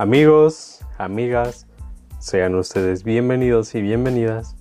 [0.00, 1.66] Amigos, amigas,
[2.20, 4.54] sean ustedes bienvenidos y bienvenidas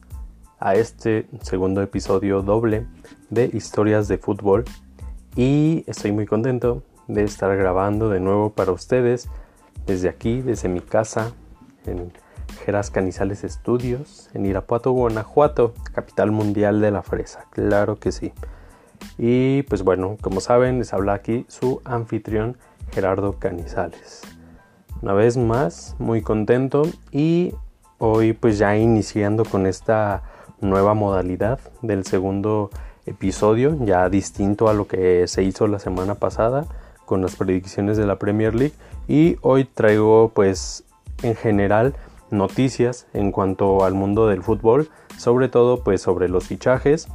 [0.58, 2.88] a este segundo episodio doble
[3.30, 4.66] de historias de fútbol
[5.36, 9.30] y estoy muy contento de estar grabando de nuevo para ustedes
[9.86, 11.34] desde aquí, desde mi casa
[11.86, 12.12] en
[12.66, 18.34] Geras Canizales Estudios en Irapuato, Guanajuato, capital mundial de la fresa, claro que sí.
[19.20, 22.58] Y pues bueno, como saben, les habla aquí su anfitrión
[22.92, 24.24] Gerardo Canizales.
[25.02, 27.54] Una vez más, muy contento y
[28.00, 30.24] hoy pues ya iniciando con esta
[30.60, 32.72] nueva modalidad del segundo
[33.06, 36.66] episodio, ya distinto a lo que se hizo la semana pasada
[37.06, 38.74] con las predicciones de la Premier League.
[39.08, 40.84] Y hoy traigo pues
[41.22, 41.94] en general
[42.32, 47.08] noticias en cuanto al mundo del fútbol, sobre todo pues sobre los fichajes,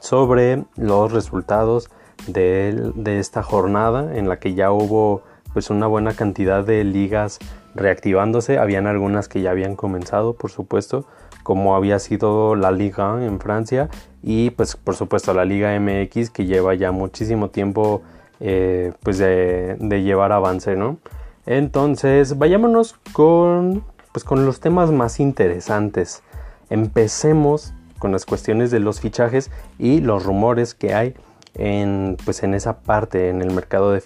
[0.00, 1.88] sobre los resultados
[2.26, 5.22] de, de esta jornada en la que ya hubo
[5.54, 7.38] pues una buena cantidad de ligas
[7.74, 8.58] reactivándose.
[8.58, 11.06] Habían algunas que ya habían comenzado, por supuesto,
[11.44, 13.88] como había sido la Liga en Francia
[14.22, 18.02] y pues por supuesto la Liga MX que lleva ya muchísimo tiempo
[18.40, 20.98] eh, pues de, llevar avance, ¿no?
[21.46, 26.22] Entonces vayámonos con pues con los temas más interesantes.
[26.70, 31.14] Empecemos con las cuestiones de los fichajes y los rumores que hay
[31.54, 34.02] en, pues en esa parte, en el mercado de,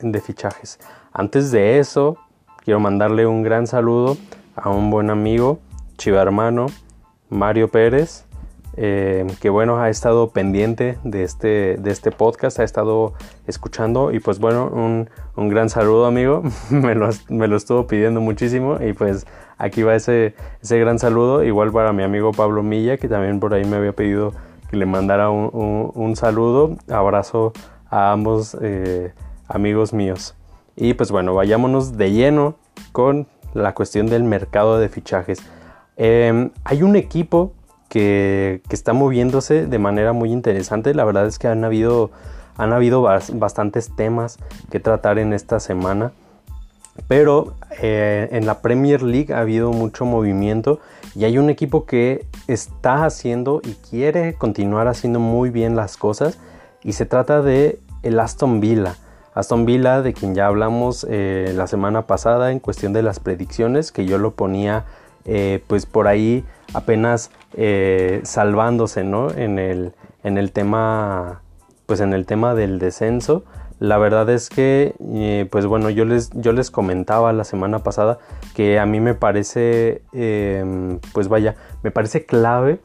[0.00, 0.78] de fichajes.
[1.12, 2.16] Antes de eso,
[2.64, 4.16] quiero mandarle un gran saludo
[4.56, 5.58] a un buen amigo,
[5.96, 6.66] chiva hermano,
[7.28, 8.24] Mario Pérez,
[8.76, 13.14] eh, que bueno, ha estado pendiente de este, de este podcast, ha estado
[13.46, 14.12] escuchando.
[14.12, 18.78] Y pues bueno, un, un gran saludo amigo, me, lo, me, lo, estuvo pidiendo muchísimo.
[18.80, 19.26] Y pues
[19.58, 23.54] aquí va ese, ese gran saludo, igual para mi amigo Pablo Milla, que también por
[23.54, 24.32] ahí me había pedido
[24.70, 27.52] que le mandara un, saludo, abrazo
[27.88, 29.12] a ambos eh,
[29.48, 30.36] amigos míos.
[30.76, 32.54] Y pues bueno, vayámonos de lleno
[32.92, 35.40] con la cuestión del mercado de fichajes.
[35.96, 37.52] Em, hay un equipo
[37.88, 40.94] que, está moviéndose de manera muy interesante.
[40.94, 42.12] La verdad es que han habido,
[42.56, 44.38] han habido bastantes temas
[44.70, 46.12] que tratar en esta semana.
[47.08, 50.80] Pero eh, en la Premier League ha habido mucho movimiento
[51.14, 56.38] y hay un equipo que está haciendo y quiere continuar haciendo muy bien las cosas
[56.82, 58.96] y se trata de el Aston Villa.
[59.34, 63.92] Aston Villa, de quien ya hablamos eh, la semana pasada en cuestión de las predicciones,
[63.92, 64.84] que yo lo ponía
[65.24, 67.30] eh, pues por ahí apenas
[68.22, 69.30] salvándose ¿no?
[69.30, 71.42] en, el, en el tema
[71.86, 73.42] pues en el tema del descenso
[73.80, 78.18] la verdad es que, eh, pues bueno, yo les, yo les comentaba la semana pasada
[78.54, 82.78] que a mí me parece, em, pues vaya, me parece clave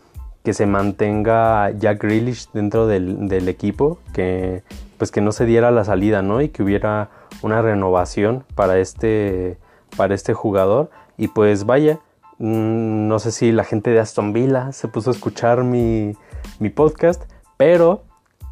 [0.44, 4.64] que se mantenga Jack Grealish dentro del, equipo, que
[4.98, 6.42] pues que no se diera la salida, ¿no?
[6.42, 7.10] Y que hubiera
[7.42, 9.58] una renovación para este,
[9.98, 10.92] para este jugador.
[11.18, 12.00] Y pues vaya,
[12.38, 16.16] mm, no sé si la gente de Aston Villa se puso a escuchar mi,
[16.60, 17.24] mi podcast,
[17.58, 18.04] pero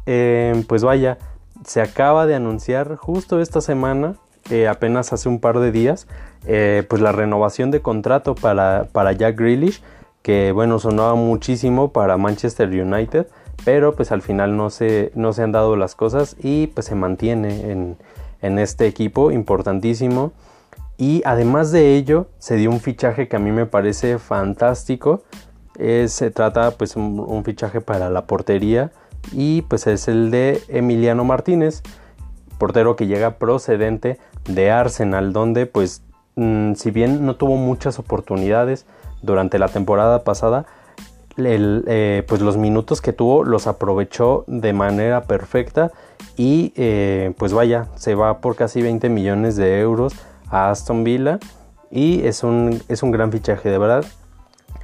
[0.04, 1.16] em, pues vaya,
[1.66, 4.16] se acaba de anunciar justo esta semana,
[4.68, 6.06] apenas hace un par de días,
[6.46, 9.82] eh, pues la renovación de contrato para, para Jack Grealish,
[10.22, 13.26] que bueno, sonaba muchísimo para Manchester United,
[13.64, 16.94] pero pues al final no se, no se han dado las cosas y pues se
[16.94, 17.96] mantiene en,
[18.58, 20.32] este equipo importantísimo.
[20.98, 25.22] Y además de ello, se dio un fichaje que a mí me parece fantástico.
[25.78, 28.92] se trata pues un fichaje para la portería
[29.32, 31.82] y pues es el de Emiliano Martínez,
[32.58, 34.18] portero que llega procedente
[34.48, 36.02] de Arsenal, donde pues
[36.36, 38.86] mm, si bien no tuvo muchas oportunidades
[39.22, 40.66] durante la temporada pasada,
[41.36, 45.90] eh, pues los minutos que tuvo los aprovechó de manera perfecta
[46.36, 50.14] y eh, pues vaya, se va por casi 20 millones de euros
[50.48, 51.40] a Aston Villa
[51.90, 54.04] y es un, es un gran fichaje de verdad.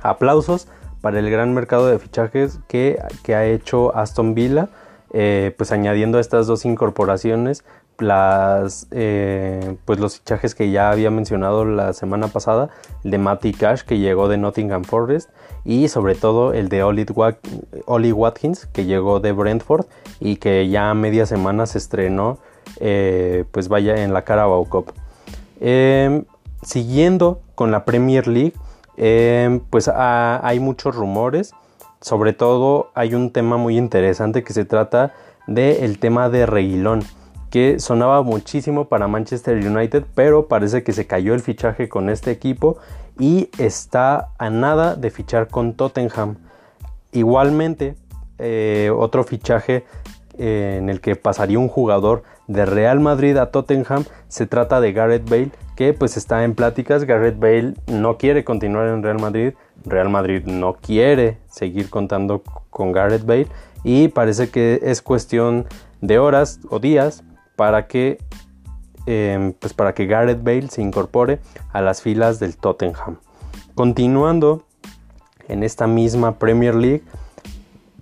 [0.03, 0.67] Aplausos
[1.01, 2.99] para el gran mercado de fichajes que,
[3.29, 4.69] ha hecho Aston Villa,
[5.13, 7.65] eh, pues añadiendo a estas dos incorporaciones
[7.99, 12.71] las, eh, pues los fichajes que ya había mencionado la semana pasada,
[13.05, 15.31] el de Matty Cash que llegó de Nottingham Forest
[15.65, 19.87] y sobre todo el de Oli Watkins que llegó de Brentford
[20.19, 22.39] y que ya a media semana se estrenó
[22.79, 24.93] eh, pues vaya en la Carabao Cup.
[26.63, 28.55] siguiendo con la Premier League,
[28.97, 31.55] Em, pues hay muchos rumores.
[32.01, 35.13] Sobre todo hay un tema muy interesante que se trata
[35.47, 37.03] del tema de Reguilón,
[37.51, 42.31] que sonaba muchísimo para Manchester United, pero parece que se cayó el fichaje con este
[42.31, 42.79] equipo
[43.19, 46.37] y está a nada de fichar con Tottenham.
[47.13, 47.97] Igualmente,
[48.39, 49.85] eh, otro fichaje
[50.39, 54.93] eh, en el que pasaría un jugador de Real Madrid a Tottenham se trata de
[54.93, 55.51] Gareth Bale,
[55.81, 57.05] que pues está en pláticas.
[57.05, 59.55] Garrett Bale no quiere continuar en Real Madrid.
[59.87, 63.47] Real Madrid no quiere seguir contando con Garrett Bale.
[63.83, 65.65] Y parece que es cuestión
[66.03, 67.25] de horas o días
[67.57, 68.19] para que,
[69.07, 71.41] em, pues para que Garrett Bale se incorpore
[71.73, 73.17] a las filas del Tottenham.
[73.75, 74.67] Continuando
[75.49, 77.05] en esta misma Premier League,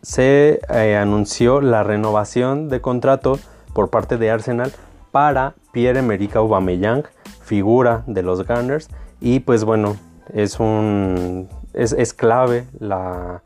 [0.02, 3.38] se eh, anunció la renovación de contrato
[3.72, 4.72] por parte de Arsenal
[5.12, 7.04] para Pierre-Emerick Aubameyang,
[7.48, 8.88] figura de los Gunners
[9.20, 9.96] y pues bueno,
[10.34, 13.42] es un es, clave la,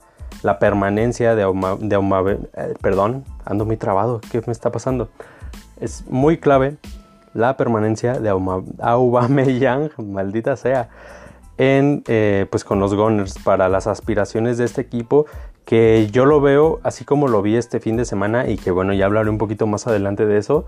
[0.58, 5.08] permanencia de Aubameyang, eh, perdón, ando muy trabado, ¿qué me está pasando?
[5.80, 6.76] Es muy clave
[7.32, 10.88] la permanencia de Aubameyang, maldita sea,
[11.58, 15.26] en eh, pues con los Gunners para las aspiraciones de este equipo
[15.64, 18.94] que yo lo veo así como lo vi este fin de semana y que bueno,
[18.94, 20.66] ya hablaré un poquito más adelante de eso,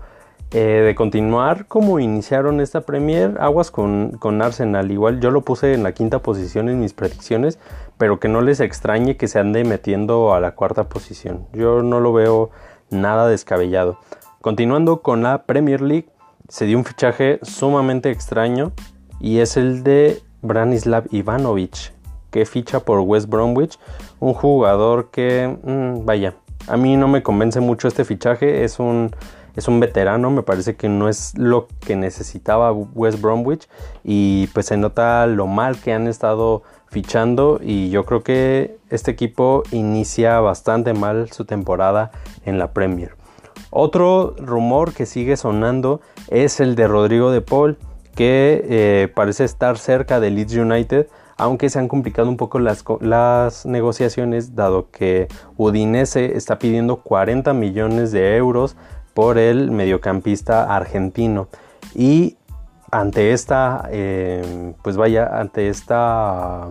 [0.57, 5.73] eh, de continuar como iniciaron esta Premier, aguas con, con, Arsenal, igual yo lo puse
[5.73, 7.59] en la quinta posición en mis predicciones,
[7.97, 11.99] pero que no les extrañe que se ande metiendo a la cuarta posición, yo no
[11.99, 12.51] lo veo
[12.89, 13.99] nada descabellado.
[14.39, 16.07] Continuando con la Premier League,
[16.47, 18.71] se dio un fichaje sumamente extraño
[19.19, 21.91] y es el de Branislav Ivanovic,
[22.31, 23.77] que ficha por West Bromwich,
[24.21, 26.35] un jugador que, mm, vaya,
[26.67, 29.11] a mí no me convence mucho este fichaje, es un,
[29.55, 33.67] es un veterano, me parece que no es lo que necesitaba West Bromwich
[34.03, 39.11] y pues se nota lo mal que han estado fichando y yo creo que este
[39.11, 42.11] equipo inicia bastante mal su temporada
[42.45, 43.15] en la Premier.
[43.69, 47.77] Otro rumor que sigue sonando es el de Rodrigo de Paul,
[48.15, 51.07] que eh, parece estar cerca de Leeds United
[51.37, 57.53] aunque se han complicado un poco las, las negociaciones dado que Udinese está pidiendo 40
[57.53, 58.75] millones de euros
[59.15, 61.47] por el mediocampista argentino
[61.95, 62.37] y
[62.91, 66.67] ante esta em, pues vaya ante esta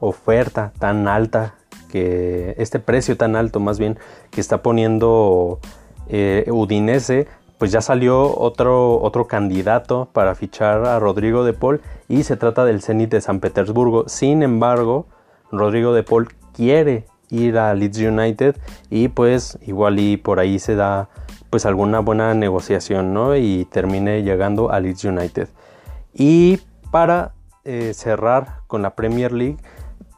[0.00, 1.54] oferta tan alta
[1.90, 3.98] que este precio tan alto más bien
[4.30, 5.60] que está poniendo
[6.08, 7.28] eh, Udinese
[7.62, 12.64] pues ya salió otro, otro candidato para fichar a Rodrigo de Paul y se trata
[12.64, 14.08] del Zenit de San Petersburgo.
[14.08, 15.06] Sin embargo,
[15.52, 18.56] Rodrigo de Paul quiere ir a Leeds United
[18.90, 21.08] y pues igual y por ahí se da
[21.50, 23.36] pues alguna buena negociación, ¿no?
[23.36, 25.48] Y termine llegando a Leeds United.
[26.14, 27.32] Y para
[27.64, 29.58] eh, cerrar con la Premier League,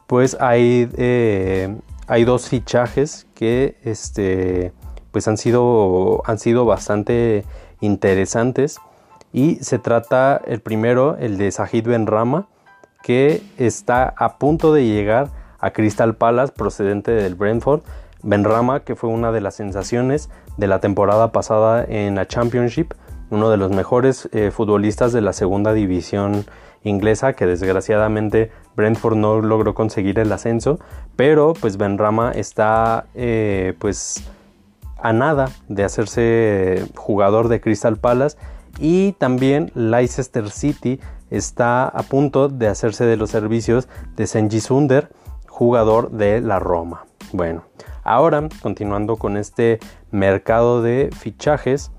[0.07, 1.75] pues hay, eh,
[2.07, 4.73] hay dos fichajes que este
[5.11, 7.45] pues han sido, han sido bastante
[7.79, 8.79] interesantes.
[9.31, 12.49] Y se trata el primero, el de Sahid Benrama,
[13.01, 15.29] que está a punto de llegar
[15.59, 17.81] a Crystal Palace procedente del Brentford.
[18.23, 22.93] Benrama, que fue una de las sensaciones de la temporada pasada en la Championship,
[23.29, 26.45] uno de los mejores eh, futbolistas de la segunda división
[26.83, 30.79] inglesa, que desgraciadamente Brentford no logró conseguir el ascenso,
[31.15, 34.23] pero pues Benrama está eh, pues
[34.97, 38.37] a nada de hacerse jugador de Crystal Palace
[38.79, 40.99] y también Leicester City
[41.29, 45.09] está a punto de hacerse de los servicios de Senji Sunder,
[45.55, 47.05] jugador de la Roma.
[47.31, 47.63] Bueno,
[48.03, 49.79] ahora continuando con este
[50.11, 51.91] mercado de fichajes,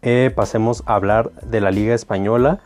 [0.00, 2.60] eh, pasemos a hablar de la Liga Española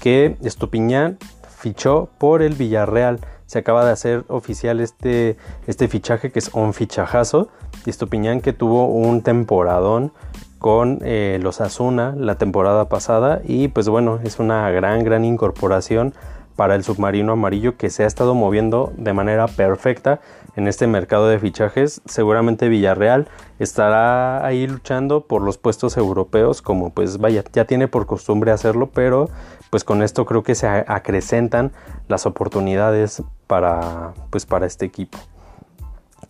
[0.00, 6.38] que Estupiñán fichó por el Villarreal se acaba de hacer oficial este, este fichaje que
[6.38, 7.48] es un fichajazo.
[7.84, 10.14] Estupiñán que tuvo un temporadón
[10.58, 16.14] con eh, los Asuna la temporada pasada y pues bueno, es una gran, gran incorporación
[16.62, 20.20] para el submarino amarillo que se ha estado moviendo de manera perfecta
[20.54, 22.02] en este mercado de fichajes.
[22.04, 23.26] Seguramente Villarreal
[23.58, 28.90] estará ahí luchando por los puestos europeos como pues vaya, ya tiene por costumbre hacerlo,
[28.94, 29.28] pero
[29.70, 31.72] pues con esto creo que se acrecentan
[32.06, 35.18] las oportunidades para, pues para este equipo.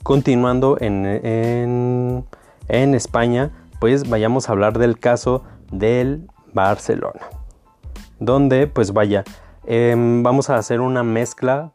[0.03, 1.05] Continuando en,
[2.69, 7.21] en, España, pues vayamos a hablar del caso del Barcelona.
[8.19, 9.25] Donde, pues vaya,
[9.67, 11.73] em, vamos a hacer una mezcla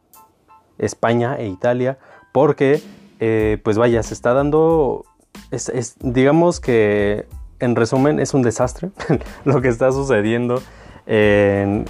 [0.78, 1.98] España e Italia.
[2.32, 2.82] Porque,
[3.20, 5.04] eh, pues vaya, se está dando,
[5.50, 7.26] es, digamos que
[7.58, 8.90] en resumen es un desastre
[9.44, 10.62] lo que está sucediendo
[11.08, 11.86] en,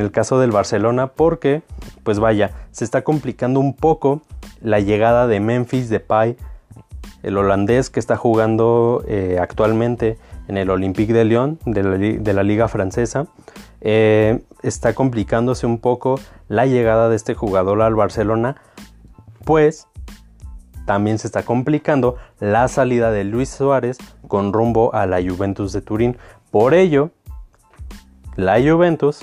[0.00, 1.62] el caso del Barcelona porque,
[2.02, 4.22] pues vaya, se está complicando un poco
[4.60, 6.36] la llegada de Memphis Depay,
[7.22, 10.18] el holandés que está jugando eh, actualmente
[10.48, 13.26] en el Olympique de Lyon de la, liga francesa.
[13.80, 16.18] Eh, está complicándose un poco
[16.48, 18.56] la llegada de este jugador al Barcelona,
[19.44, 19.88] pues
[20.86, 25.80] también se está complicando la salida de Luis Suárez con rumbo a la Juventus de
[25.80, 26.16] Turín.
[26.50, 27.10] Por ello,
[28.36, 29.20] la Juventus,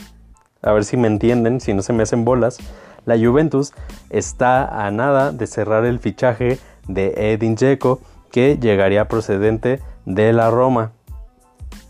[0.62, 2.58] a ver si me entienden, si no se me hacen bolas,
[3.06, 3.74] la Juventus
[4.10, 8.00] está a nada de cerrar el fichaje de Edin Dzeko
[8.32, 10.92] que llegaría procedente de la Roma.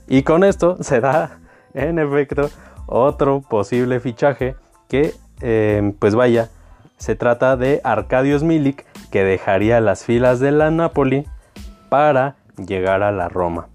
[0.09, 1.39] Y con esto se da
[1.75, 2.49] en efecto
[2.87, 4.55] otro posible fichaje
[4.87, 6.49] que eh, pues vaya,
[6.97, 11.27] se trata de Arcadios Milik que dejaría las filas de la Napoli
[11.89, 13.67] para llegar a la Roma.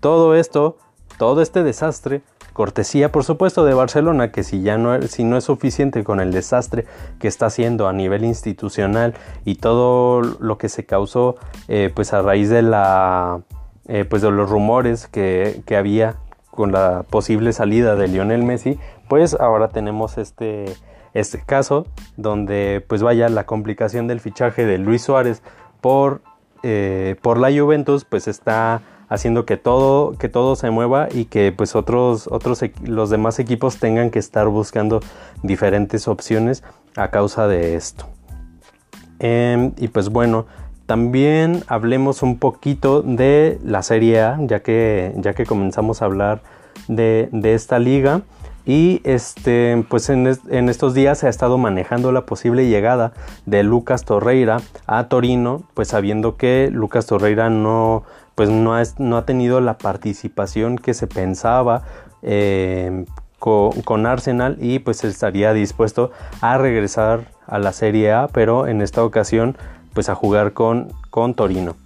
[0.00, 0.76] Todo esto,
[1.16, 2.20] todo este desastre,
[2.52, 6.32] cortesía por supuesto de Barcelona, que si ya no, si no es suficiente con el
[6.32, 6.84] desastre
[7.18, 9.14] que está haciendo a nivel institucional
[9.46, 11.36] y todo lo que se causó
[11.68, 13.40] eh, pues a raíz de la
[13.88, 16.16] eh, pues de los rumores que, que había
[16.50, 20.66] con la posible salida de Lionel Messi, pues ahora tenemos este
[21.14, 21.86] este caso
[22.16, 25.42] donde pues vaya la complicación del fichaje de Luis Suárez
[25.80, 26.22] por,
[26.62, 31.52] eh, por la Juventus pues está haciendo que todo, que todo se mueva y que
[31.52, 35.00] pues otros, otros los demás equipos tengan que estar buscando
[35.42, 36.64] diferentes opciones
[36.96, 38.08] a causa de esto.
[39.18, 40.46] Em, y pues bueno,
[40.92, 46.42] también hablemos un poquito de la Serie A, ya que, ya que comenzamos a hablar
[46.86, 48.20] de, de esta liga.
[48.66, 53.14] Y este, pues en, estos días se ha estado manejando la posible llegada
[53.46, 58.02] de Lucas Torreira a Torino, pues sabiendo que Lucas Torreira no,
[58.34, 61.84] pues no, ha, no ha tenido la participación que se pensaba
[62.20, 63.06] eh,
[63.38, 66.10] con, Arsenal y pues estaría dispuesto
[66.42, 69.56] a regresar a la Serie A, pero en esta ocasión
[69.94, 71.76] pues a jugar con, con Torino.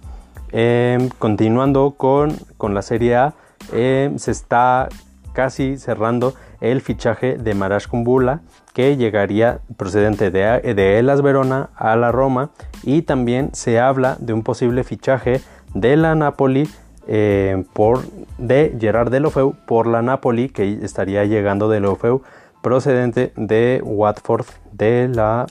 [0.51, 3.33] Eh, continuando con, con, la Serie A,
[3.73, 4.87] eh, se está
[5.33, 8.41] casi cerrando el fichaje de Marash Kumbula
[8.73, 12.49] que llegaría procedente de, de Elas Verona a la Roma
[12.83, 15.41] y también se habla de un posible fichaje
[15.73, 16.69] de la Napoli
[17.07, 18.03] eh, por,
[18.37, 22.21] de Gerard Delofeu por la Napoli que estaría llegando de Delofeu
[22.61, 25.47] procedente de Watford de la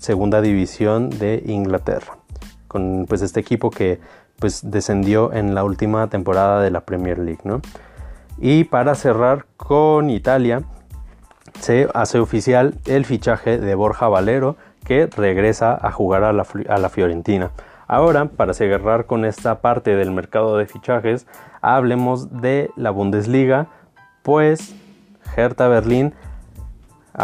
[0.00, 2.18] segunda división de Inglaterra
[2.66, 4.00] con pues este equipo que
[4.40, 7.60] pues descendió en la última temporada de la Premier League ¿no?
[8.38, 10.62] Y para cerrar con Italia,
[11.60, 17.50] se hace oficial el fichaje de Borja Valero, que regresa a jugar a la, Fiorentina.
[17.86, 21.26] Ahora, para cerrar con esta parte del mercado de fichajes,
[21.60, 23.66] hablemos de la Bundesliga,
[24.22, 24.74] pues
[25.36, 26.14] Hertha Berlín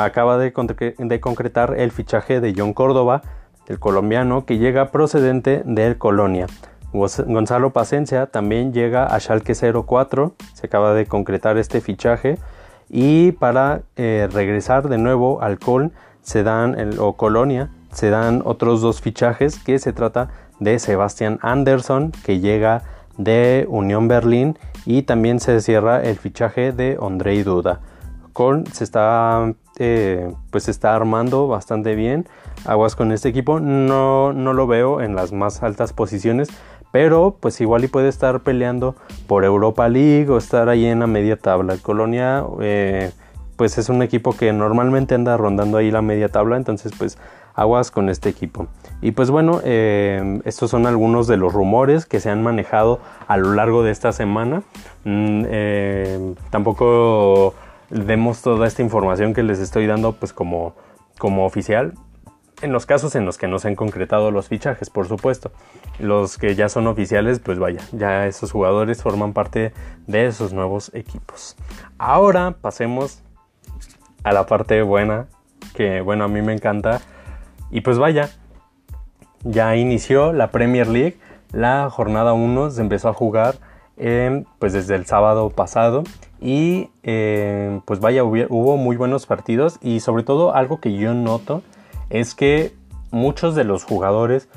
[0.05, 3.23] acaba de, concretar el fichaje de John Córdoba,
[3.67, 6.47] el colombiano que llega procedente del Colonia.
[6.93, 12.39] Gonzalo Pacencia también llega a Schalke 04, se acaba de concretar este fichaje
[12.89, 18.83] y para eh, regresar de nuevo al Coln se dan o Colonia se dan otros
[18.83, 20.29] dos fichajes que se trata
[20.61, 22.83] de Sebastian Anderson que llega
[23.17, 27.81] de Unión Berlín y también se cierra el fichaje de Andrei Duda.
[28.35, 32.27] Coln se está eh, pues está armando bastante bien.
[32.65, 36.49] Aguas con este equipo, no, no lo veo en las más altas posiciones,
[36.93, 41.07] pero pues igual y puede estar peleando por Europa League o estar ahí en la
[41.07, 41.77] media tabla.
[41.77, 43.11] Colonia eh,
[43.57, 47.19] pues es un equipo que normalmente anda rondando ahí la media tabla, entonces pues
[47.55, 48.69] aguas con este equipo.
[49.01, 53.37] Y pues bueno, eh, estos son algunos de los rumores que se han manejado a
[53.37, 54.63] lo largo de esta semana.
[55.05, 55.45] Mm,
[56.51, 57.55] tampoco
[57.91, 60.75] demos toda esta información que les estoy dando pues como,
[61.19, 61.95] como oficial
[62.63, 65.53] en los casos en los que no se han concretado los fichajes, por supuesto.
[65.99, 69.73] Los que ya son oficiales, pues vaya, ya esos jugadores forman parte
[70.07, 71.57] de esos nuevos equipos.
[71.99, 73.23] Ahora pasemos
[74.25, 75.27] a la parte buena,
[75.75, 77.01] que bueno, a mí me encanta.
[77.71, 78.31] Y pues vaya,
[79.45, 81.19] ya inició la Premier League,
[81.53, 83.57] la jornada 1 se empezó a jugar
[84.59, 86.05] pues desde el sábado pasado
[86.41, 91.63] y eh, pues vaya, hubo muy buenos partidos y sobre todo algo que yo noto
[92.11, 92.75] es que
[93.11, 94.49] muchos de los jugadores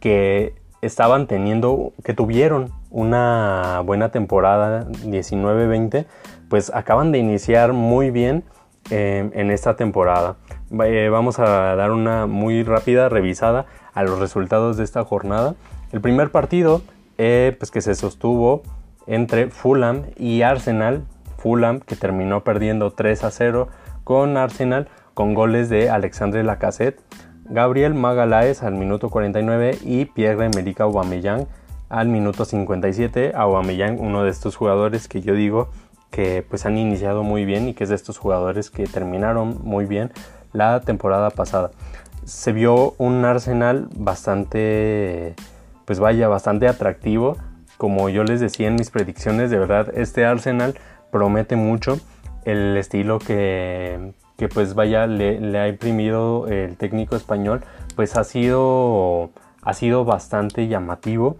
[0.00, 6.06] que estaban teniendo, que tuvieron una buena temporada 19-20,
[6.48, 8.44] pues acaban de iniciar muy bien
[8.90, 10.36] eh, en esta temporada.
[10.84, 15.54] Eh, vamos a dar una muy rápida revisada a los resultados de esta jornada.
[15.92, 16.82] El primer partido,
[17.22, 18.62] eh, pues que se sostuvo
[19.06, 21.04] entre Fulham y Arsenal.
[21.36, 23.68] Fulham que terminó perdiendo 3 a 0
[24.04, 26.98] con Arsenal con goles de Alexandre Lacassette,
[27.44, 31.46] Gabriel Magalaes al minuto 49 y Pierre-Emerick Aubameyang
[31.90, 33.32] al minuto 57.
[33.34, 35.68] Aubameyang, uno de estos jugadores que yo digo
[36.10, 39.84] que pues han iniciado muy bien y que es de estos jugadores que terminaron muy
[39.84, 40.10] bien
[40.54, 41.70] la temporada pasada.
[42.24, 45.34] Se vio un Arsenal bastante,
[45.90, 47.36] pues vaya, bastante atractivo.
[47.76, 50.78] Como yo les decía en mis predicciones, de verdad, este Arsenal
[51.10, 51.98] promete mucho
[52.44, 57.64] el estilo que, que pues vaya le, ha imprimido el técnico español
[57.96, 59.30] pues ha sido,
[59.62, 61.38] ha sido bastante llamativo,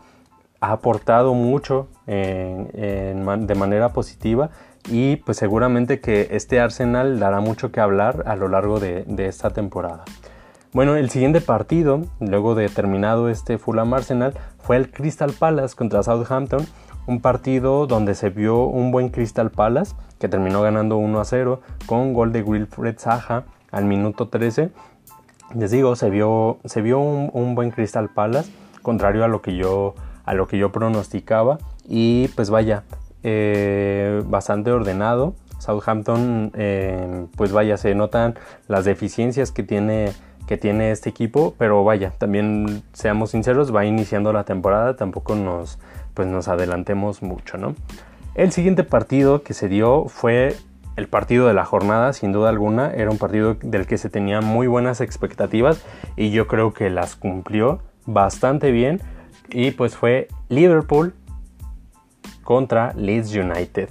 [0.60, 4.50] ha aportado mucho de manera positiva
[4.88, 9.28] y pues seguramente que este Arsenal dará mucho que hablar a lo largo de, de
[9.28, 10.02] esta temporada.
[10.72, 16.04] Bueno, el siguiente partido, luego de terminado este Fulham Arsenal, fue el Crystal Palace contra
[16.04, 16.64] Southampton,
[17.08, 21.60] un partido donde se vio un buen Crystal Palace que terminó ganando 1 a 0
[21.86, 24.70] con gol de Wilfred Zaha al minuto 13.
[25.56, 29.96] Les digo, se vio, se vio un, buen Crystal Palace, contrario a lo que yo,
[30.24, 31.58] a lo que yo pronosticaba.
[31.88, 32.84] Y pues vaya,
[33.24, 35.34] eh, bastante ordenado.
[35.58, 38.36] Southampton, eh, pues vaya, se notan
[38.68, 40.12] las deficiencias que tiene,
[40.50, 45.78] que tiene este equipo, pero vaya, también seamos sinceros, va iniciando la temporada, tampoco nos,
[46.12, 47.76] pues nos adelantemos mucho, ¿no?
[48.34, 50.56] El siguiente partido que se dio fue
[50.96, 52.92] el partido de la jornada, sin duda alguna.
[52.92, 57.14] Era un partido del que se tenían muy buenas expectativas y yo creo que las
[57.14, 59.00] cumplió bastante bien.
[59.50, 61.14] Y pues fue Liverpool
[62.42, 63.88] contra Leeds United.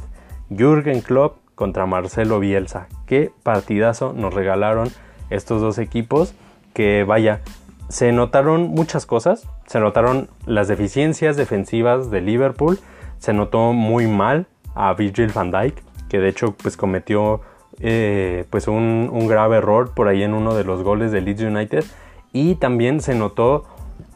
[0.50, 2.90] Jürgen Klopp contra Marcelo Bielsa.
[3.06, 4.90] Qué partidazo nos regalaron
[5.30, 6.34] estos dos equipos.
[6.74, 7.42] Que vaya,
[7.88, 9.48] se notaron muchas cosas.
[9.66, 12.80] Se notaron las deficiencias defensivas de Liverpool
[13.20, 17.42] se notó muy mal a Virgil van Dijk, que de hecho pues cometió
[17.80, 21.86] eh, pues un, grave error por ahí en uno de los goles de Leeds United.
[22.32, 23.66] Y también se notó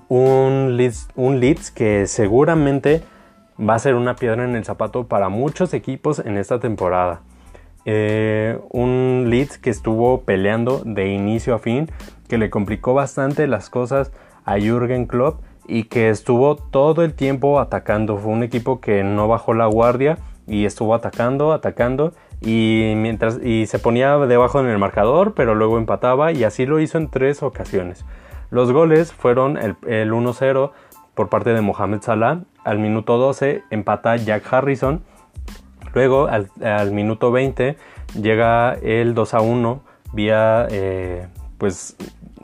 [0.08, 3.04] un Leeds, un Leeds que seguramente
[3.60, 7.22] va a ser una piedra en el zapato para muchos equipos en esta temporada.
[7.86, 11.90] Eh, un Leeds que estuvo peleando de inicio a fin,
[12.28, 14.12] que le complicó bastante las cosas
[14.46, 18.17] a Jürgen Klopp y que estuvo todo el tiempo atacando.
[18.17, 20.17] Fue un equipo que no bajó la guardia
[20.48, 25.78] y estuvo atacando, atacando y mientras y se ponía debajo en el marcador, pero luego
[25.78, 28.06] empataba y así lo hizo en tres ocasiones.
[28.50, 29.76] Los goles fueron el,
[30.12, 30.72] 1-0
[31.15, 35.04] por parte de Mohamed Salah, al minuto 12 empata Jack Harrison,
[35.93, 37.77] luego al, minuto 20
[38.19, 39.79] llega el 2-1
[40.13, 41.27] vía eh,
[41.58, 41.95] pues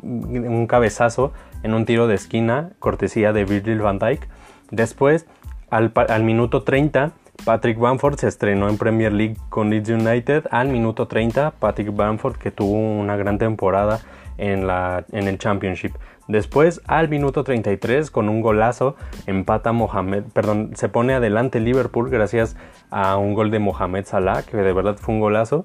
[0.01, 1.33] un cabezazo
[1.63, 4.27] en un tiro de esquina, cortesía de Virgil van Dijk.
[4.71, 5.25] Después,
[5.69, 5.91] al,
[6.23, 7.11] minuto 30,
[7.45, 10.45] Patrick Bamford se estrenó en Premier League con Leeds United.
[10.51, 13.99] Al minuto 30, Patrick Bamford que tuvo una gran temporada
[14.37, 15.93] en, la, en el Championship.
[16.27, 22.55] Después, al minuto 33, con un golazo, empata Mohamed, perdón, se pone adelante Liverpool gracias
[22.91, 25.63] a un gol de Mohamed Salah, que de verdad fue un golazo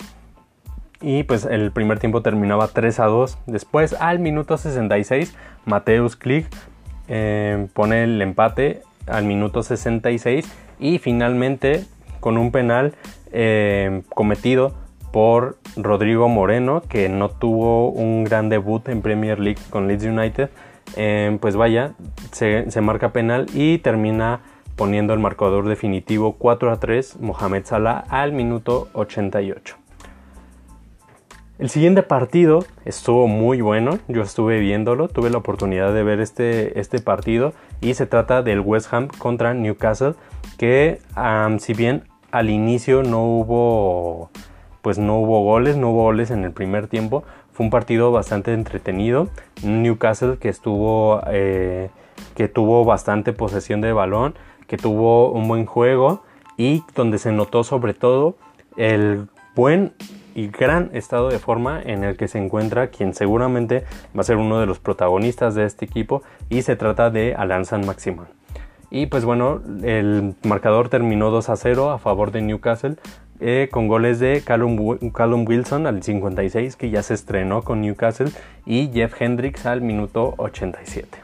[1.00, 3.38] y pues el primer tiempo terminaba 3 a 2.
[3.46, 6.46] Después al minuto 66 Mateus Klich
[7.08, 11.84] eh, pone el empate al minuto 66 y finalmente
[12.20, 12.94] con un penal
[13.32, 14.74] eh, cometido
[15.12, 20.48] por Rodrigo Moreno que no tuvo un gran debut en Premier League con Leeds United
[20.96, 21.92] eh, pues vaya
[22.32, 24.40] se marca penal y termina
[24.76, 29.76] poniendo el marcador definitivo 4 a 3 Mohamed Salah al minuto 88
[31.56, 36.80] el siguiente partido estuvo muy bueno, yo estuve viéndolo, tuve la oportunidad de ver este,
[36.80, 40.14] este partido y se trata del West Ham contra Newcastle
[40.58, 41.00] que
[41.58, 44.30] si bien al inicio no hubo
[44.82, 48.52] pues no hubo goles, no hubo goles en el primer tiempo, fue un partido bastante
[48.52, 49.28] entretenido,
[49.62, 51.88] Newcastle que estuvo eh,
[52.34, 54.34] que tuvo bastante posesión de balón,
[54.66, 56.22] que tuvo un buen juego
[56.56, 58.36] y donde se notó sobre todo
[58.76, 59.92] el buen
[60.34, 63.84] y gran estado de forma en el que se encuentra quien seguramente
[64.16, 67.64] va a ser uno de los protagonistas de este equipo y se trata de Alan
[67.64, 68.26] San Maximan.
[68.90, 72.96] Y pues bueno, el marcador terminó 2 a 0 a favor de Newcastle
[73.40, 78.30] eh, con goles de Callum, Callum, Wilson al 56 que ya se estrenó con Newcastle
[78.66, 81.23] y Jeff Hendricks al minuto 87.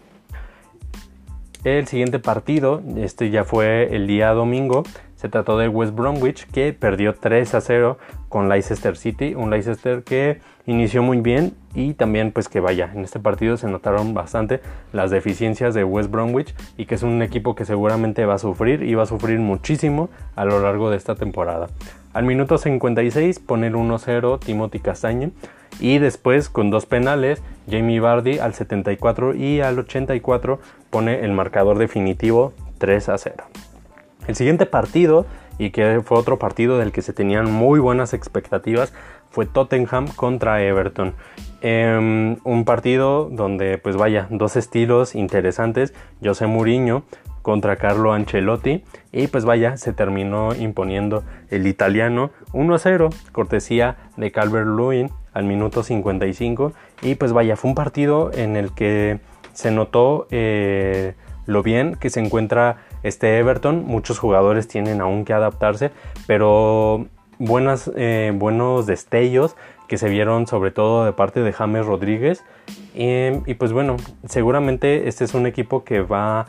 [1.65, 4.83] El siguiente partido, este ya fue el día domingo,
[5.21, 7.99] se trató de West Bromwich que perdió 3 a 0
[8.31, 13.05] con Leicester City, un Leicester que inició muy bien y también pues que vaya, en
[13.05, 14.63] este partido se notaron bastante
[14.95, 18.83] las deficiencias de West Bromwich y que es un equipo que seguramente va a sufrir
[18.83, 21.67] y va a sufrir muchísimo a lo largo de esta temporada.
[22.15, 25.33] Al minuto 56 pone el 1-0 Timothy Castañe
[25.81, 31.77] y después con dos penales Jamie Vardy al 74 y al 84 pone el marcador
[31.77, 33.45] definitivo 3 a 0.
[34.27, 35.27] El siguiente partido,
[35.59, 38.93] y que fue otro partido del que se tenían muy buenas expectativas,
[39.31, 41.15] fue Tottenham contra Everton.
[41.63, 45.95] Em, un partido donde, pues vaya, dos estilos interesantes.
[46.23, 47.05] José Mourinho
[47.43, 48.85] contra Carlo Ancelotti.
[49.13, 55.45] Y pues vaya, se terminó imponiendo el italiano 1 0, cortesía de Calvert Lewin al
[55.45, 56.73] minuto 55.
[57.03, 59.21] Y pues vaya, fue un partido en el que
[59.53, 61.15] se notó eh,
[61.47, 63.85] lo bien que se encuentra este Everton.
[63.85, 65.91] Muchos jugadores tienen aún que adaptarse,
[66.27, 67.07] pero
[67.39, 69.57] buenas, eh, buenos destellos
[69.89, 72.45] que se vieron sobre todo de parte de James Rodríguez.
[72.95, 76.47] y pues bueno, seguramente este es un equipo que va,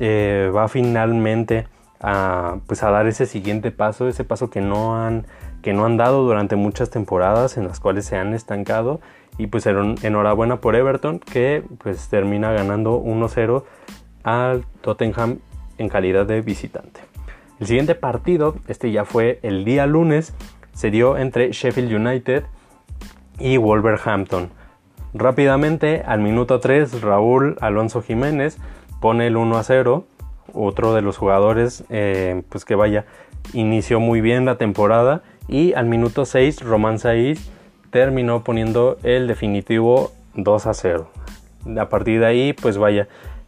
[0.00, 1.66] eh, va finalmente
[2.00, 5.24] a, pues a dar ese siguiente paso, ese paso que no, han,
[5.62, 9.00] que no han dado durante muchas temporadas en las cuales se han estancado.
[9.38, 13.64] Y pues enhorabuena por Everton que pues termina ganando 1-0
[14.22, 15.38] al Tottenham
[15.78, 17.00] en calidad de visitante.
[17.60, 20.34] El siguiente partido, este ya fue el día lunes,
[20.72, 22.44] se dio entre Sheffield United
[23.38, 24.50] y Wolverhampton.
[25.14, 28.58] Rápidamente, al minuto 3, Raúl Alonso Jiménez
[29.00, 30.04] pone el 1 a 0.
[30.52, 33.06] Otro de los jugadores, eh, pues que vaya,
[33.52, 35.22] inició muy bien la temporada.
[35.46, 37.48] Y al minuto 6, Román Saiz
[37.90, 41.08] terminó poniendo el definitivo 2 a 0.
[41.78, 43.06] A partir de ahí, pues vaya,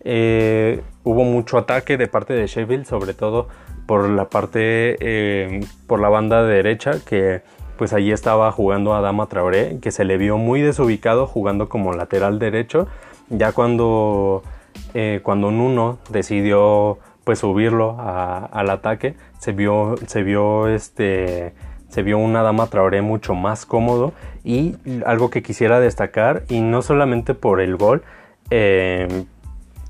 [0.09, 3.49] eh, hubo mucho ataque de parte de Sheffield, sobre todo
[3.87, 7.43] por la parte, eh, por la banda derecha, que
[7.77, 12.39] pues allí estaba jugando Adama Traoré, que se le vio muy desubicado jugando como lateral
[12.39, 12.87] derecho.
[13.31, 14.45] Ya cuando,
[14.95, 21.53] eh, cuando Nuno decidió pues subirlo al ataque, se vio, se vio este
[21.89, 24.13] se vio una Dama Traoré mucho más cómodo
[24.45, 28.03] y algo que quisiera destacar y no solamente por el gol
[28.51, 29.25] eh,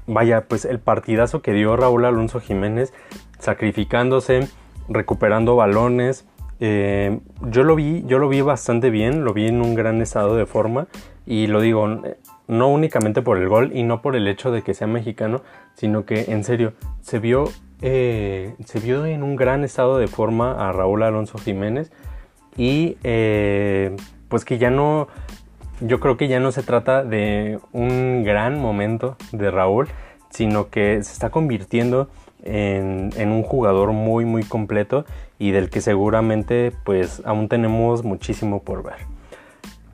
[0.06, 2.92] vaya pues el partidazo que dio Raúl Alonso Jiménez
[3.38, 4.48] sacrificándose
[4.88, 6.26] recuperando balones
[6.58, 7.18] eh,
[7.50, 10.46] yo lo vi, yo lo vi bastante bien, lo vi en un gran estado de
[10.46, 10.86] forma
[11.26, 12.00] y lo digo
[12.48, 15.42] no únicamente por el gol y no por el hecho de que sea mexicano,
[15.74, 17.50] sino que en serio se vio,
[17.82, 21.92] eh, se vio en un gran estado de forma a Raúl Alonso Jiménez
[22.56, 23.94] y eh,
[24.28, 25.08] pues que ya no,
[25.80, 29.88] yo creo que ya no se trata de un gran momento de Raúl,
[30.30, 32.08] sino que se está convirtiendo
[32.42, 35.04] en, un jugador muy muy completo
[35.38, 39.06] y del que seguramente pues aún tenemos muchísimo por ver.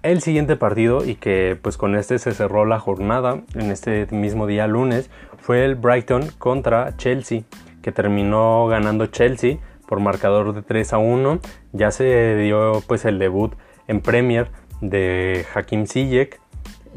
[0.02, 4.46] El siguiente partido y que pues con este se cerró la jornada en este mismo
[4.46, 7.42] día lunes fue el Brighton contra Chelsea
[7.82, 11.40] que terminó ganando Chelsea por marcador de 3 a 1.
[11.72, 13.54] Ya se dio pues el debut
[13.88, 14.50] en Premier
[14.82, 16.38] de Hakim Ziyech,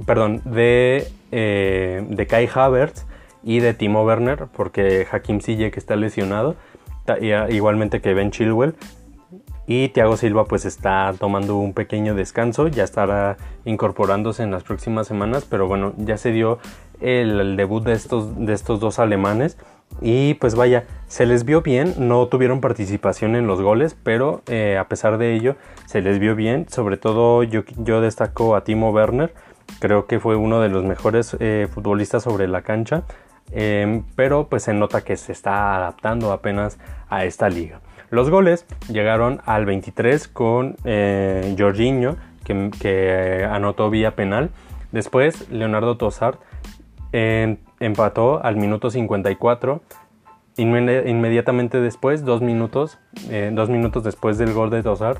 [0.05, 3.05] perdón, de, eh, de Kai Havertz
[3.43, 6.55] y de Timo Werner, porque Hakim Ziyech está lesionado,
[7.49, 8.75] igualmente que Ben Chilwell.
[9.67, 15.07] Y Thiago Silva pues está tomando un pequeño descanso, ya estará incorporándose en las próximas
[15.07, 16.59] semanas, pero bueno, ya se dio
[17.01, 19.57] el, debut de estos, de estos dos alemanes.
[20.01, 24.77] Y pues vaya, se les vio bien, no tuvieron participación en los goles, pero eh,
[24.77, 26.67] a pesar de ello se les vio bien.
[26.69, 29.33] Sobre todo yo, yo destaco a Timo Werner,
[29.79, 33.03] creo que fue uno de los mejores eh, futbolistas sobre la cancha.
[33.51, 36.77] Em, pero pues se nota que se está adaptando apenas
[37.09, 37.79] a esta liga.
[38.09, 44.49] Los goles llegaron al 23 con eh, Jorginho, que, anotó vía penal.
[44.91, 46.37] Después Leonardo Tossard
[47.79, 49.81] empató al minuto 54.
[50.57, 52.97] inmediatamente después, dos minutos,
[53.29, 55.17] eh, dos minutos después del gol de Tossard,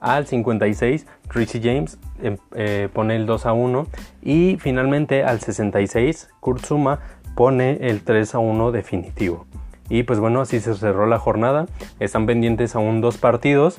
[0.00, 3.86] al 56, Richie James em, eh, pone el 2 a 1
[4.22, 7.00] y finalmente al 66, Kurtzuma
[7.34, 9.46] pone el 3 a 1 definitivo.
[9.88, 11.66] Y pues bueno, así se cerró la jornada.
[12.00, 13.78] Están pendientes aún dos partidos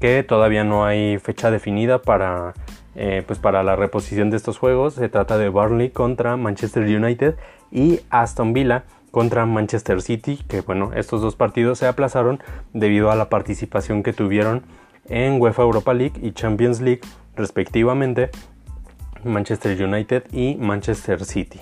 [0.00, 2.54] que todavía no hay fecha definida para,
[2.94, 4.94] eh, pues para la reposición de estos juegos.
[4.94, 7.36] Se trata de Barley contra Manchester United
[7.70, 12.40] y Aston Villa contra Manchester City, que bueno, estos dos partidos se aplazaron
[12.72, 14.62] debido a la participación que tuvieron
[15.08, 17.00] en UEFA Europa League y Champions League
[17.34, 18.30] respectivamente
[19.24, 21.60] Manchester United y Manchester City.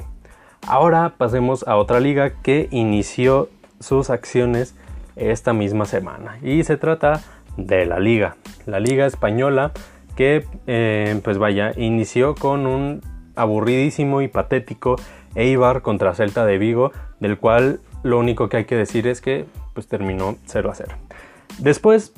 [0.67, 3.49] Ahora pasemos a otra liga que inició
[3.81, 4.75] sus acciones
[5.17, 7.23] esta misma semana y se trata
[7.57, 9.73] de la liga, la liga española
[10.17, 13.03] que eh, pues vaya, inició con un
[13.35, 14.97] aburridísimo y patético
[15.39, 19.47] Eibar contra Celta de Vigo, del cual lo único que hay que decir es que
[19.75, 20.95] pues terminó 0 a 0.
[21.59, 22.13] Después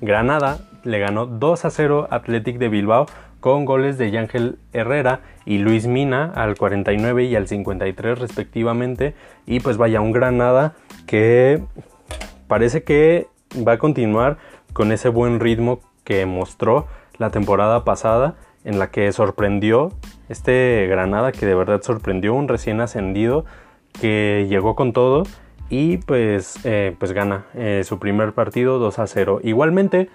[0.00, 3.06] Granada le ganó 2 a 0 Athletic de Bilbao
[3.40, 9.14] con goles de Yángel Herrera y Luis Mina al 49 y al 53 respectivamente.
[9.46, 10.74] Y pues vaya, un Granada
[11.06, 11.62] que
[12.48, 14.38] parece que va a continuar
[14.72, 16.86] con ese buen ritmo que mostró
[17.18, 18.34] la temporada pasada
[18.64, 19.92] en la que sorprendió
[20.28, 23.44] este Granada que de verdad sorprendió un recién ascendido
[24.00, 25.24] que llegó con todo
[25.70, 29.40] y pues, eh, pues gana eh, su primer partido 2 a 0.
[29.42, 30.08] Igualmente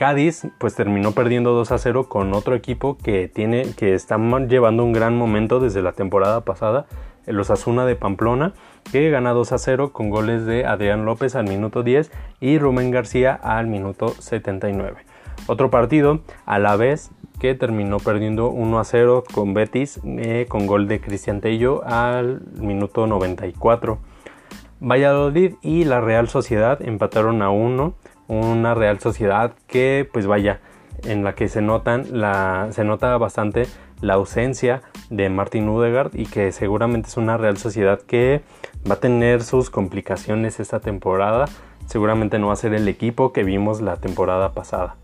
[0.00, 4.16] Cádiz pues terminó perdiendo 2 a 0 con otro equipo que tiene que está
[4.48, 6.86] llevando un gran momento desde la temporada pasada,
[7.26, 8.54] el Osasuna de Pamplona,
[8.90, 12.10] que gana 2 a 0 con goles de Adrián López al minuto 10
[12.40, 15.04] y Rubén García al minuto 79.
[15.46, 20.66] Otro partido, a la vez, que terminó perdiendo 1 a 0 con Betis eh, con
[20.66, 23.98] gol de Cristian Tello al minuto 94.
[24.80, 27.94] Valladolid y la Real Sociedad empataron a 1
[28.28, 30.60] una Real Sociedad que pues vaya
[31.04, 33.66] en la que se notan la se nota bastante
[34.00, 38.42] la ausencia de Martin Udegaard y que seguramente es una Real Sociedad que
[38.88, 41.46] va a tener sus complicaciones esta temporada
[41.86, 44.96] seguramente no va a ser el equipo que vimos la temporada pasada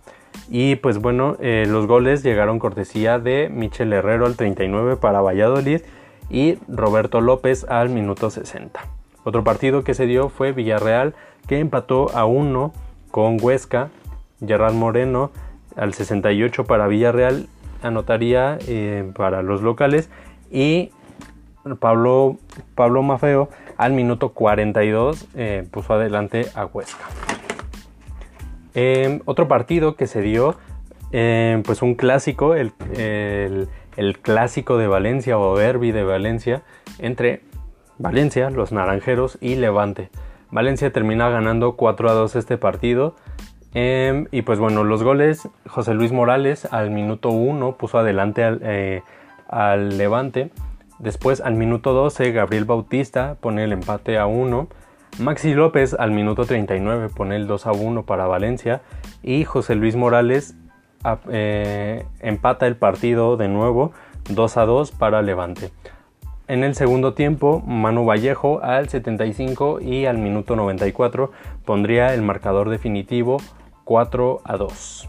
[0.49, 5.81] y pues bueno eh, los goles llegaron cortesía de Michel Herrero al 39 para Valladolid
[6.31, 8.81] y Roberto López al minuto 60
[9.27, 11.15] otro partido que se dio fue Villarreal
[11.49, 12.73] que empató a 1
[13.11, 13.89] con Huesca.
[14.39, 15.33] Gerard Moreno
[15.75, 17.49] al 68 para Villarreal
[17.83, 20.11] anotaría eh, para los locales
[20.51, 20.91] y
[21.81, 22.37] Pablo,
[22.77, 27.36] Pablo Mafeo al minuto 42 eh, puso adelante a Huesca.
[28.77, 30.55] Em, otro partido que se dio,
[31.11, 32.73] em, pues un clásico, el,
[33.97, 36.63] el, clásico de Valencia o derby de Valencia
[36.99, 37.41] entre
[37.99, 40.11] Valencia, los Naranjeros y Levante.
[40.51, 43.17] Valencia termina ganando 4 a 2 este partido.
[43.75, 49.03] Em, y pues bueno, los goles, José Luis Morales al minuto 1 puso adelante eh,
[49.49, 50.51] al, Levante.
[50.99, 54.69] Después al minuto 12 Gabriel Bautista pone el empate a 1.
[55.19, 58.83] Maxi López al minuto 39 pone el 2 a 1 para Valencia.
[59.23, 60.55] Y José Luis Morales
[61.31, 63.93] eh, empata el partido de nuevo
[64.29, 65.71] 2 a 2 para Levante.
[66.49, 71.33] En el segundo tiempo, Manu Vallejo al 75 y al minuto 94
[71.65, 73.39] pondría el marcador definitivo
[73.85, 75.09] 4 a 2.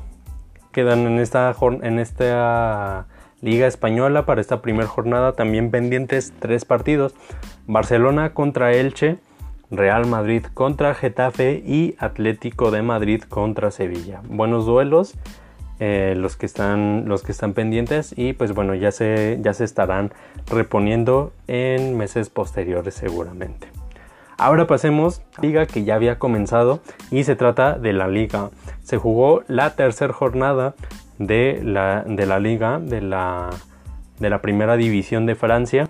[0.72, 3.08] Quedan en esta, en esta
[3.42, 7.14] Liga Española para esta primera jornada también pendientes tres partidos.
[7.68, 9.20] Barcelona contra Elche,
[9.70, 14.22] Real Madrid contra Getafe y Atlético de Madrid contra Sevilla.
[14.30, 15.16] Buenos duelos
[15.80, 19.64] eh, los, que están, los que están pendientes y pues bueno ya se, ya se
[19.64, 20.12] estarán
[20.50, 23.68] reponiendo en meses posteriores seguramente.
[24.40, 26.80] Ahora pasemos a la liga que ya había comenzado
[27.12, 28.50] y se trata de la liga.
[28.84, 30.76] Se jugó la tercera jornada
[31.20, 33.50] de la, de la liga de la,
[34.20, 35.90] de la primera división de Francia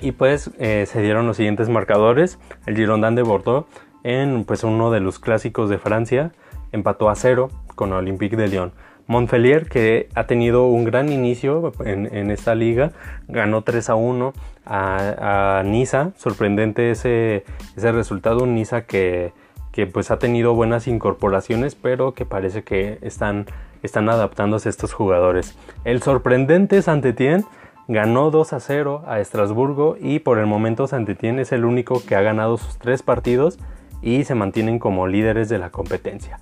[0.00, 2.38] y pues eh, se dieron los siguientes marcadores.
[2.66, 3.66] El Girondin de Bordeaux
[4.04, 6.32] en pues uno de los clásicos de Francia
[6.72, 8.72] empató a cero con Olympique de Lyon.
[9.06, 12.92] Montpellier, que ha tenido un gran inicio en, esta liga,
[13.26, 14.34] ganó 3 a 1
[14.66, 16.10] a, Niza.
[16.16, 18.42] Sorprendente ese, ese resultado.
[18.44, 19.32] Un Niza que,
[19.72, 23.46] que, pues ha tenido buenas incorporaciones, pero que parece que están,
[23.82, 25.56] están adaptándose estos jugadores.
[25.84, 27.46] El sorprendente Santetien
[27.88, 32.14] ganó 2 a 0 a Estrasburgo y por el momento Santetien es el único que
[32.14, 33.58] ha ganado sus tres partidos
[34.02, 36.38] y se mantienen como líderes de la competencia.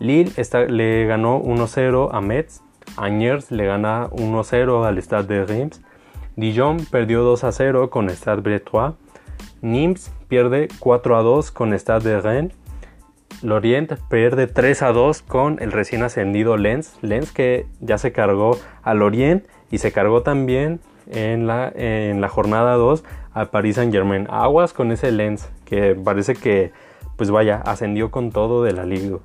[0.00, 0.32] Lille
[0.68, 2.62] le ganó 1-0 a Metz.
[2.96, 5.80] Angers le gana 1-0 al Stade de Reims.
[6.36, 8.94] Dijon perdió 2-0 con Stade Bretois.
[9.60, 12.54] Nimes pierde 4-2 con Stade de Rennes.
[13.42, 16.96] Lorient pierde 3-2 con el recién ascendido Lens.
[17.02, 22.28] Lens que ya se cargó a Lorient y se cargó también en la, en la
[22.28, 24.26] jornada 2 a Paris Saint Germain.
[24.30, 26.72] Aguas con ese Lens que parece que
[27.16, 29.18] pues vaya, ascendió con todo de la liga.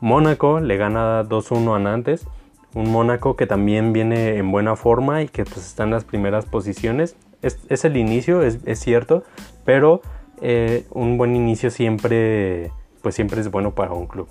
[0.00, 2.26] Mónaco le gana 2-1 a Nantes.
[2.74, 6.44] Un Mónaco que también viene en buena forma y que pues está en las primeras
[6.44, 7.16] posiciones.
[7.40, 9.22] Es, el inicio, es, cierto,
[9.64, 10.02] pero
[10.42, 12.70] eh, un buen inicio siempre,
[13.02, 14.28] pues siempre es bueno para un club,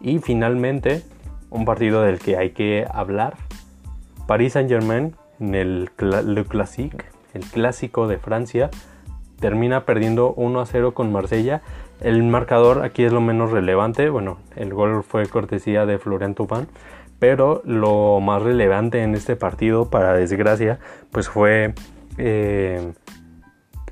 [0.00, 1.02] Y finalmente,
[1.50, 3.34] un partido del que hay que hablar.
[4.26, 5.90] Paris Saint Germain en el
[6.48, 8.70] Classique, el clásico de Francia,
[9.40, 11.62] termina perdiendo 1 a 0 con Marsella
[12.00, 14.10] el marcador aquí es lo menos relevante.
[14.10, 16.68] Bueno, el gol fue cortesía de Florent Tupin.
[17.18, 20.78] Pero lo más relevante en este partido, para desgracia,
[21.10, 21.72] pues fue,
[22.18, 22.92] eh,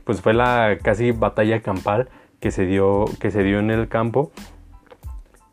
[0.04, 4.30] pues fue la casi batalla campal que se dio, que se dio en el campo.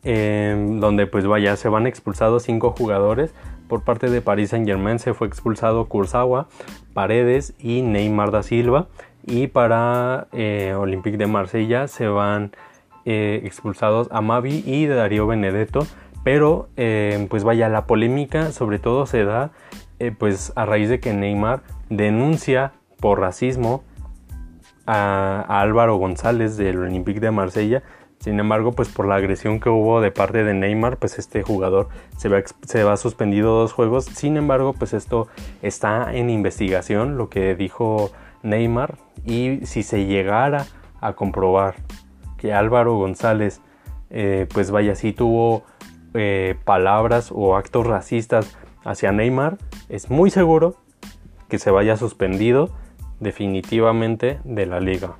[0.04, 3.32] donde pues vaya, se van expulsados cinco jugadores
[3.72, 6.46] por parte de Paris Saint Germain se fue expulsado Kurzawa,
[6.92, 8.88] Paredes y Neymar da Silva.
[9.26, 12.52] Y para eh, Olympique de Marsella se van
[13.06, 15.86] eh, expulsados Amavi y Darío Benedetto.
[16.22, 19.52] Pero eh, pues vaya, la polémica sobre todo se da
[20.18, 23.84] pues a raíz de que Neymar denuncia por racismo
[24.86, 27.82] a, Álvaro González del Olympique de Marsella.
[28.22, 31.88] Sin embargo, pues por la agresión que hubo de parte de Neymar, pues este jugador
[32.16, 34.04] se va, se va suspendido dos juegos.
[34.04, 35.26] Sin embargo, pues esto
[35.60, 38.12] está en investigación, lo que dijo
[38.44, 38.96] Neymar.
[39.26, 40.66] Y si se llegara
[41.00, 41.74] a comprobar
[42.38, 43.60] que Álvaro González,
[44.10, 45.64] eh, pues vaya, si tuvo
[46.14, 49.58] eh, palabras o actos racistas hacia Neymar,
[49.88, 50.76] es muy seguro
[51.48, 52.70] que se vaya suspendido
[53.18, 55.16] definitivamente de la liga.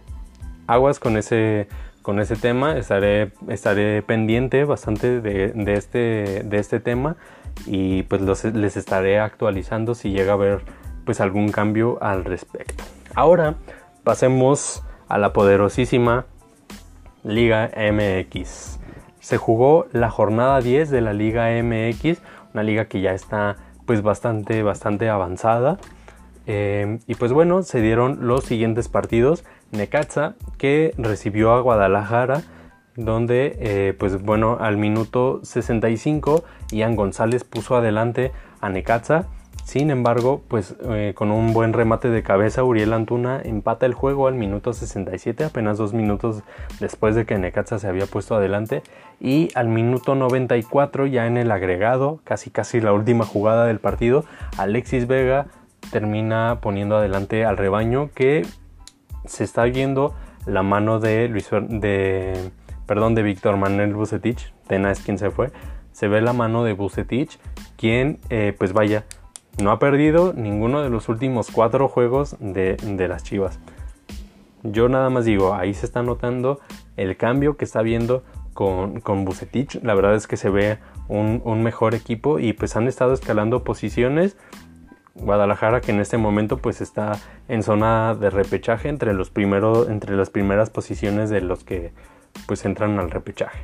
[0.69, 1.67] Aguas con ese,
[2.03, 7.17] con ese tema, estaré, estaré pendiente bastante de, este, de este tema
[7.67, 10.61] y pues les estaré actualizando si llega a haber
[11.05, 12.85] pues algún cambio al respecto.
[13.15, 13.55] Ahora
[14.05, 16.27] pasemos a la poderosísima
[17.25, 18.81] Liga MX.
[19.21, 22.21] Se jugó la jornada 10 de la Liga MX,
[22.53, 25.79] una liga que ya está pues bastante bastante avanzada.
[26.47, 29.45] Em, y pues bueno, se dieron los siguientes partidos.
[29.72, 32.42] Necaxa que recibió a Guadalajara,
[32.96, 39.26] donde eh, pues bueno, al minuto 65 Ian González puso adelante a Necaxa.
[39.64, 44.26] Sin embargo, pues eh, con un buen remate de cabeza, Uriel Antuna empata el juego
[44.26, 46.42] al minuto 67, apenas dos minutos
[46.80, 48.82] después de que Necaxa se había puesto adelante.
[49.20, 54.24] Y al minuto 94, ya en el agregado, casi casi la última jugada del partido,
[54.58, 55.46] Alexis Vega
[55.92, 58.44] termina poniendo adelante al rebaño que
[59.24, 60.14] se está viendo
[60.46, 62.50] la mano de Luis de
[62.87, 65.50] perdón de Víctor Manuel Bucetich, Tena es quien se fue,
[65.92, 67.38] se ve la mano de Bucetich,
[67.76, 69.04] quien eh, pues vaya,
[69.62, 72.76] no ha perdido ninguno de los últimos cuatro juegos de,
[73.08, 73.61] las Chivas.
[74.62, 76.61] Yo nada más digo, ahí se está notando
[76.96, 78.22] el cambio que está viendo
[78.54, 79.82] con, con Bucetich.
[79.82, 83.64] La verdad es que se ve un, un mejor equipo y pues han estado escalando
[83.64, 84.37] posiciones
[85.14, 89.31] Guadalajara que en este momento pues está en zona de repechaje entre los
[89.88, 91.92] entre las primeras posiciones de los que
[92.46, 93.62] pues entran al repechaje.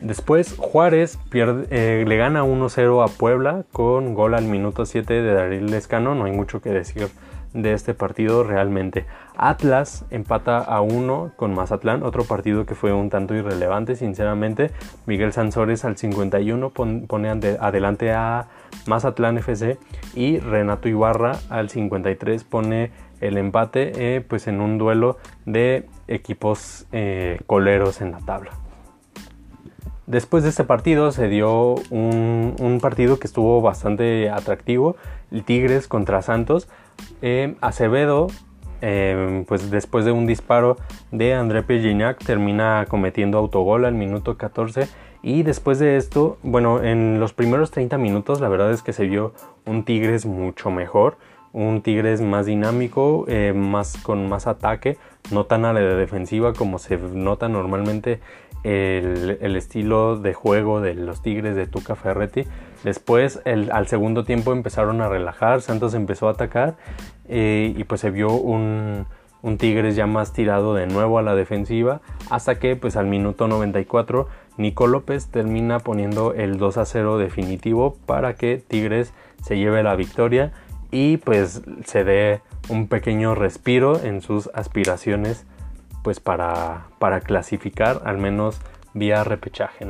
[0.00, 5.32] Después Juárez pierde, eh, le gana 1-0 a Puebla con gol al minuto 7 de
[5.32, 7.08] Darío Lescano, no hay mucho que decir
[7.54, 9.04] de este partido realmente.
[9.36, 14.70] Atlas empata a 1 con Mazatlán, otro partido que fue un tanto irrelevante sinceramente.
[15.06, 18.48] Miguel Sansores al 51 pone adelante a
[18.86, 19.78] Mazatlán FC
[20.14, 26.86] y Renato Ibarra al 53 pone el empate eh, pues en un duelo de equipos
[26.92, 28.50] eh, coleros en la tabla.
[30.06, 34.96] Después de este partido se dio un, partido que estuvo bastante atractivo,
[35.30, 36.68] el Tigres contra Santos.
[37.22, 38.26] Eh, Acevedo,
[39.46, 40.76] pues después de un disparo
[41.12, 44.88] de André Pellinac, termina cometiendo autogol al minuto 14
[45.22, 49.06] y después de esto, bueno, en los primeros 30 minutos la verdad es que se
[49.06, 49.32] vio
[49.66, 51.16] un Tigres mucho mejor,
[51.52, 54.96] un Tigres más dinámico, eh, más, con más ataque,
[55.30, 58.20] no tan a la defensiva como se nota normalmente
[58.64, 62.44] el, estilo de juego de los Tigres de Tuca Ferretti.
[62.84, 66.76] Después, al segundo tiempo empezaron a relajar, Santos empezó a atacar
[67.28, 69.06] eh, y pues se vio un,
[69.42, 72.00] un Tigres ya más tirado de nuevo a la defensiva
[72.30, 77.96] hasta que pues al minuto 94 Nico López termina poniendo el 2 a 0 definitivo
[78.06, 80.52] para que Tigres se lleve la victoria
[80.90, 85.46] y pues se dé un pequeño respiro en sus aspiraciones
[86.02, 88.60] pues para, para clasificar al menos
[88.94, 89.86] vía repechaje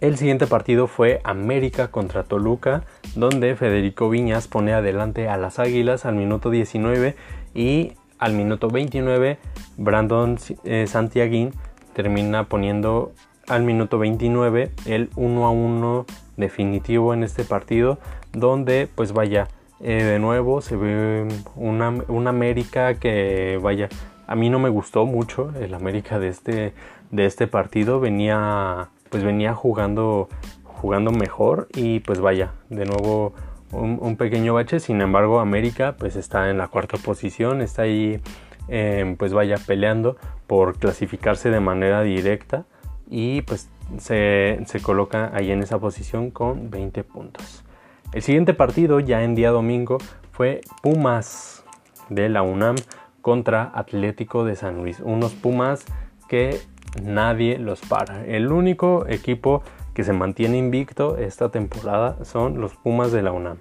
[0.00, 2.84] El siguiente partido fue América contra Toluca,
[3.16, 7.16] donde Federico Viñas pone adelante a las Águilas al minuto 19
[7.54, 9.38] y al minuto 29
[9.76, 11.52] Brandon eh, Santiaguín
[11.92, 13.12] termina poniendo
[13.46, 17.98] al minuto 29 el 1 a 1 definitivo en este partido
[18.32, 19.48] donde pues vaya
[19.80, 21.88] eh, de nuevo se ve una,
[22.28, 23.88] América que vaya
[24.26, 26.74] a mí no me gustó mucho el América de este
[27.10, 28.00] de este partido.
[28.00, 30.28] Venía pues venía jugando
[30.64, 33.32] jugando mejor y pues vaya de nuevo
[33.72, 38.20] un, pequeño bache sin embargo América pues está en la cuarta posición está ahí
[38.68, 40.16] eh, pues vaya peleando
[40.46, 42.64] por clasificarse de manera directa
[43.10, 47.64] y pues se, coloca ahí en esa posición con 20 puntos.
[48.12, 49.98] El siguiente partido ya en día domingo
[50.32, 51.64] fue Pumas
[52.08, 52.76] de la UNAM
[53.22, 55.00] contra Atlético de San Luis.
[55.00, 55.84] Unos Pumas
[56.28, 56.60] que
[57.02, 58.24] nadie los para.
[58.24, 59.62] El único equipo
[59.98, 63.56] que se mantiene invicto esta temporada son los Pumas de la UNAM.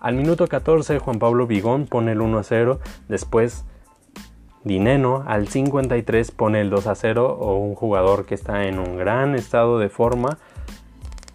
[0.00, 2.78] Al minuto 14 Juan Pablo Vigón pone el 1 a 0,
[3.08, 3.64] después
[4.64, 8.98] Dineno al 53 pone el 2 a 0 o un jugador que está en un
[8.98, 10.36] gran estado de forma.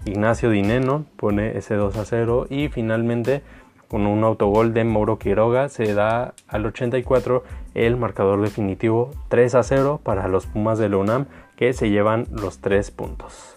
[0.05, 3.41] Ignacio Dineno pone ese 2 a 0 y finalmente
[3.87, 7.43] con un autogol de Mauro Quiroga se da al 84
[7.73, 11.25] el marcador definitivo 3 a 0 para los Pumas de la UNAM
[11.55, 13.52] que se llevan los 3 puntos.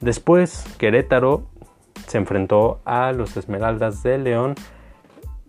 [0.00, 1.42] Después Querétaro
[2.06, 4.54] se enfrentó a los Esmeraldas de León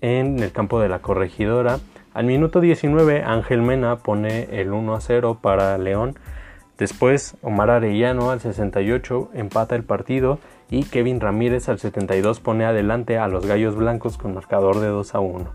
[0.02, 1.80] en el campo de la corregidora.
[2.14, 6.16] Al minuto 19 Ángel Mena pone el 1 a 0 para León.
[6.78, 10.38] Después Omar Arellano al 68 empata el partido
[10.70, 15.16] y Kevin Ramírez al 72 pone adelante a los Gallos Blancos con marcador de 2
[15.16, 15.46] a 1.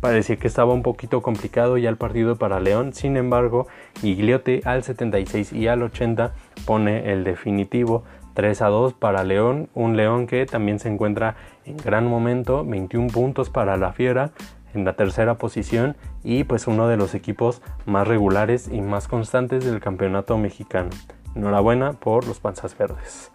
[0.00, 3.68] Parecía que estaba un poquito complicado ya el partido para León, sin embargo,
[4.00, 6.32] Gigliotti al 76 y al 80
[6.66, 8.02] pone el definitivo
[8.34, 13.08] 3 a 2 para León, un León que también se encuentra en gran momento, 21
[13.08, 14.32] puntos para la Fiera
[14.74, 19.64] en la tercera posición y pues uno de los equipos más regulares y más constantes
[19.64, 20.90] del campeonato mexicano.
[21.34, 23.30] Enhorabuena por los panzas verdes.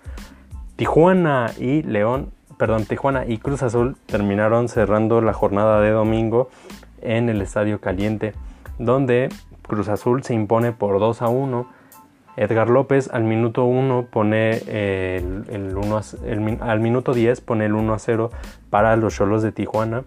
[0.76, 6.50] Tijuana y León, perdón, Tijuana y Cruz Azul terminaron cerrando la jornada de domingo
[7.02, 8.34] en el Estadio Caliente,
[8.78, 9.30] donde
[9.64, 11.77] Cruz Azul se impone por 2 a 1
[12.38, 15.44] Edgar López al minuto 1 pone el,
[16.62, 18.30] al minuto 10 pone el 1 a 0
[18.70, 20.04] para los Cholos de Tijuana.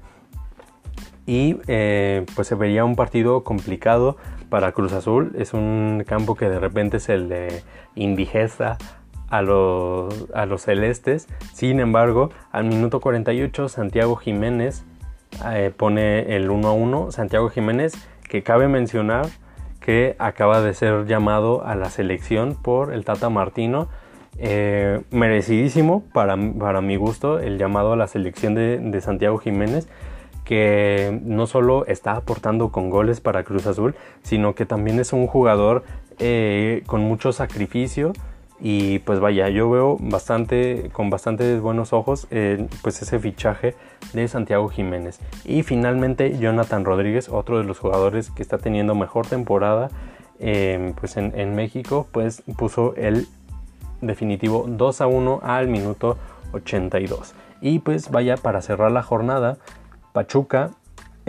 [1.27, 4.17] Y eh, pues se vería un partido complicado
[4.49, 5.33] para Cruz Azul.
[5.37, 7.63] Es un campo que de repente se le
[7.95, 8.79] indigesta
[9.29, 11.29] a los, a los celestes.
[11.53, 14.85] Sin embargo, al minuto 48 Santiago Jiménez
[15.53, 17.11] eh, pone el 1 a 1.
[17.11, 17.95] Santiago Jiménez,
[18.29, 19.27] que cabe mencionar
[19.81, 23.89] que acaba de ser llamado a la selección por el Tata Martino.
[24.39, 29.89] Eh, merecidísimo para, para, mi gusto el llamado a la selección de, Santiago Jiménez
[30.45, 35.27] que no solo está aportando con goles para Cruz Azul, sino que también es un
[35.27, 35.85] jugador
[36.19, 38.13] eh, con mucho sacrificio
[38.61, 43.75] y pues vaya, yo veo bastante, con bastantes buenos ojos eh, pues ese fichaje
[44.13, 45.19] de Santiago Jiménez.
[45.45, 49.89] Y finalmente Jonathan Rodríguez, otro de los jugadores que está teniendo mejor temporada
[50.39, 53.27] em, pues en, México, pues puso el
[54.03, 56.19] definitivo 2 a 1 al minuto
[56.53, 57.35] 82.
[57.63, 59.57] Y pues vaya, para cerrar la jornada,
[60.13, 60.71] Pachuca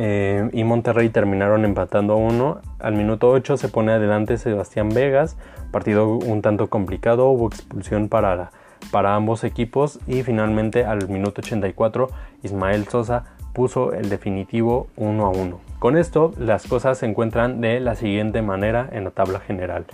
[0.01, 2.61] em, y Monterrey terminaron empatando a 1.
[2.79, 5.37] Al minuto 8 se pone adelante Sebastián Vegas
[5.71, 8.51] Partido un tanto complicado, hubo expulsión para,
[8.91, 12.09] para ambos equipos y finalmente al minuto 84
[12.43, 13.23] Ismael Sosa
[13.53, 15.59] puso el definitivo 1 a 1.
[15.79, 19.85] Con esto las cosas se encuentran de la siguiente manera en la tabla general.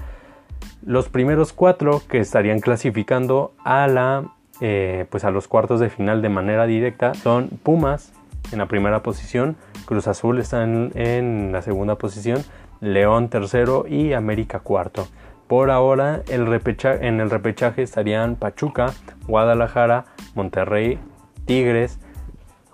[0.83, 4.23] Los primeros cuatro que estarían clasificando a la
[4.59, 8.11] eh, pues a los cuartos de final de manera directa son Pumas
[8.51, 12.43] en la primera posición, Cruz Azul está en, la segunda posición,
[12.79, 15.07] León tercero y América cuarto.
[15.47, 18.93] Por ahora en el repechaje estarían Pachuca,
[19.27, 20.99] Guadalajara, Monterrey,
[21.45, 21.99] Tigres,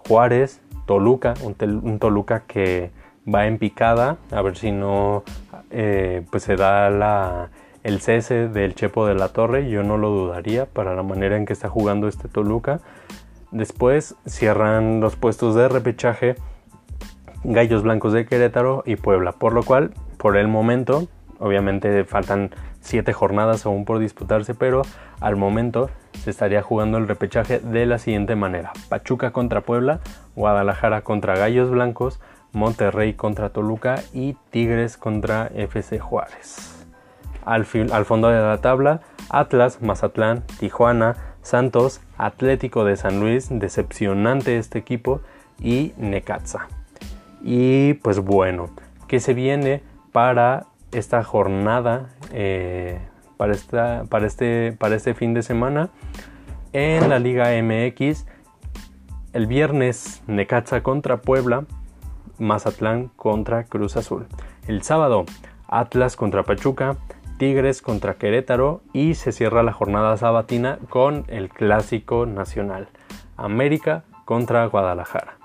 [0.07, 2.91] Juárez, Toluca, un, Toluca que
[3.31, 5.23] va en picada, a ver si no
[5.69, 7.49] eh, pues se da
[7.83, 11.45] el cese del Chepo de la Torre, yo no lo dudaría para la manera en
[11.45, 12.79] que está jugando este Toluca.
[13.53, 16.35] Después cierran los puestos de repechaje
[17.45, 21.07] Gallos Blancos de Querétaro y Puebla, por lo cual por el momento
[21.43, 24.83] Obviamente faltan 7 jornadas aún por disputarse, pero
[25.19, 25.89] al momento
[26.23, 28.71] se estaría jugando el repechaje de la siguiente manera.
[28.87, 29.99] Pachuca contra Puebla,
[30.37, 32.21] Guadalajara contra Gallos Blancos,
[32.53, 36.85] Monterrey contra Toluca y Tigres contra FC Juárez.
[37.43, 44.57] Al, al fondo de la tabla, Atlas, Mazatlán, Tijuana, Santos, Atlético de San Luis, decepcionante
[44.57, 45.21] este equipo,
[45.59, 46.67] y Necaxa.
[47.43, 48.71] Y pues bueno,
[49.07, 52.99] ¿qué se viene para esta jornada eh,
[53.37, 55.89] para, esta, para, este, para este fin de semana
[56.71, 58.25] en la Liga MX.
[59.33, 61.65] El viernes Necaxa contra Puebla,
[62.37, 64.27] Mazatlán contra Cruz Azul.
[64.67, 65.25] El sábado
[65.67, 66.97] Atlas contra Pachuca,
[67.37, 72.87] Tigres contra Querétaro y se cierra la jornada sabatina con el clásico nacional,
[73.37, 75.37] América contra Guadalajara.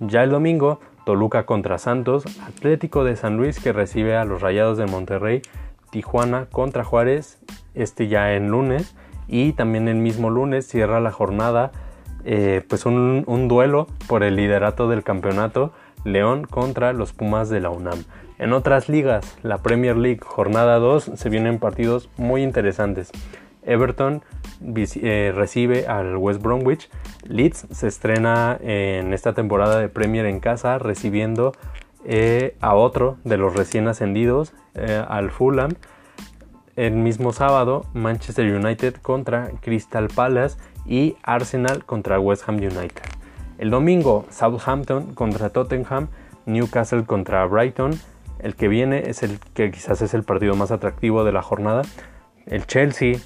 [0.00, 4.78] Ya el domingo Toluca contra Santos, Atlético de San Luis que recibe a los Rayados
[4.78, 5.42] de Monterrey,
[5.90, 7.38] Tijuana contra Juárez,
[7.74, 8.94] este ya en lunes,
[9.26, 11.72] y también el mismo lunes cierra la jornada,
[12.24, 15.72] eh, pues un, un duelo por el liderato del campeonato,
[16.04, 18.04] León contra los Pumas de la UNAM.
[18.38, 23.10] En otras ligas, la Premier League jornada 2, se vienen partidos muy interesantes.
[23.62, 24.22] Everton
[24.62, 26.88] eh, recibe al West Bromwich.
[27.24, 31.52] Leeds se estrena en esta temporada de Premier en casa recibiendo
[32.04, 35.72] eh, a otro de los recién ascendidos, eh, al Fulham.
[36.76, 43.02] El mismo sábado, Manchester United contra Crystal Palace y Arsenal contra West Ham United.
[43.58, 46.06] El domingo, Southampton contra Tottenham,
[46.46, 47.98] Newcastle contra Brighton.
[48.40, 51.82] El que viene es el que quizás es el partido más atractivo de la jornada.
[52.46, 53.18] El Chelsea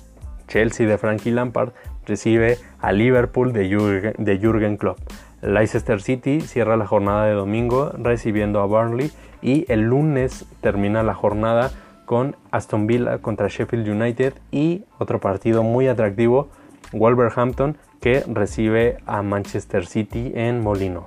[0.53, 1.71] Chelsea de Frankie Lampard
[2.07, 4.99] recibe a Liverpool de Jürgen, Klopp.
[5.41, 9.11] Leicester City cierra la jornada de domingo recibiendo a Burnley
[9.41, 11.71] y el lunes termina la jornada
[12.05, 16.51] con Aston Villa contra Sheffield United y otro partido muy atractivo,
[16.93, 21.07] Wolverhampton, que recibe a Manchester City en Molino.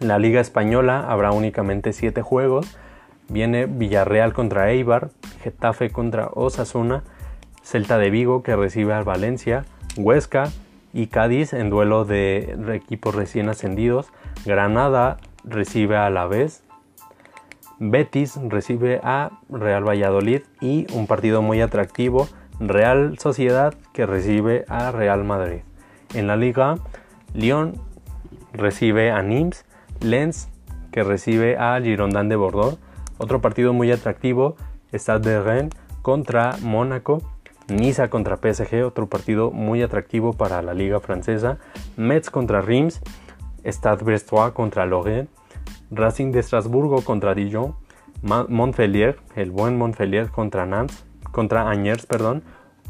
[0.00, 2.78] La Liga Española habrá únicamente 7 juegos.
[3.28, 5.10] Viene Villarreal contra Eibar,
[5.42, 7.04] Getafe contra Osasuna,
[7.62, 9.64] Celta de Vigo que recibe al Valencia,
[9.96, 10.50] Huesca
[10.92, 14.10] y Cádiz en duelo de equipos recién ascendidos,
[14.46, 16.62] Granada recibe a la vez,
[17.78, 24.90] Betis recibe a Real Valladolid y un partido muy atractivo, Real Sociedad que recibe a
[24.90, 25.60] Real Madrid.
[26.14, 26.76] En la liga,
[27.34, 27.74] Lyon
[28.52, 29.64] recibe a Nimes,
[30.00, 30.48] Lens
[30.90, 32.78] que recibe a Girondin de Bordeaux.
[33.18, 34.56] Otro partido muy atractivo,
[34.92, 37.22] Stade de Rennes contra Mónaco
[37.68, 41.58] Niza contra PSG, otro partido muy atractivo para la liga francesa.
[41.96, 43.02] Metz contra Reims.
[43.62, 45.28] Stade Brestois contra Lorient.
[45.90, 47.74] Racing de Estrasburgo contra Dijon.
[48.22, 52.42] Montpellier, el buen Montpellier contra Nantes, contra Angers, perdón.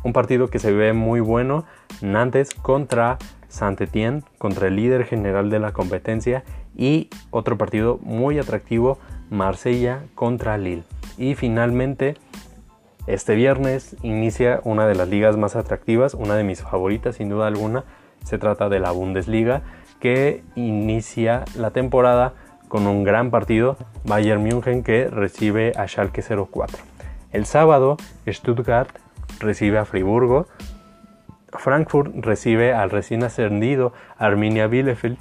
[0.05, 1.65] Un partido que se ve muy bueno.
[2.01, 3.19] Nantes contra
[3.49, 6.45] Saint-Étienne, contra el líder general de la competencia.
[6.77, 8.99] Y otro partido muy atractivo,
[9.31, 10.85] Marsella contra Lille.
[11.17, 12.17] Y finalmente
[13.07, 17.47] este viernes inicia una de las ligas más atractivas, una de mis favoritas sin duda
[17.47, 17.85] alguna.
[18.25, 19.63] Se trata de la Bundesliga
[20.01, 22.35] que inicia la temporada
[22.69, 26.79] con un gran partido, Bayern München que recibe a Schalke 04.
[27.33, 28.91] El sábado, Stuttgart
[29.41, 30.47] recibe a Friburgo,
[31.53, 35.19] Frankfurt recibe al recién ascendido Arminia Bielefeld,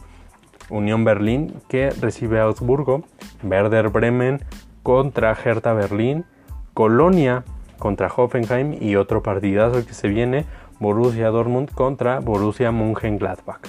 [0.70, 3.03] Unión Berlín que recibe a Augsburgo,
[3.43, 4.41] Werder Bremen
[4.84, 6.26] contra Hertha Berlín,
[6.74, 7.43] Colonia
[7.78, 10.45] contra Hoffenheim y otro partidazo que se viene
[10.80, 13.61] Borussia Dortmund contra Borussia Mönchengladbach.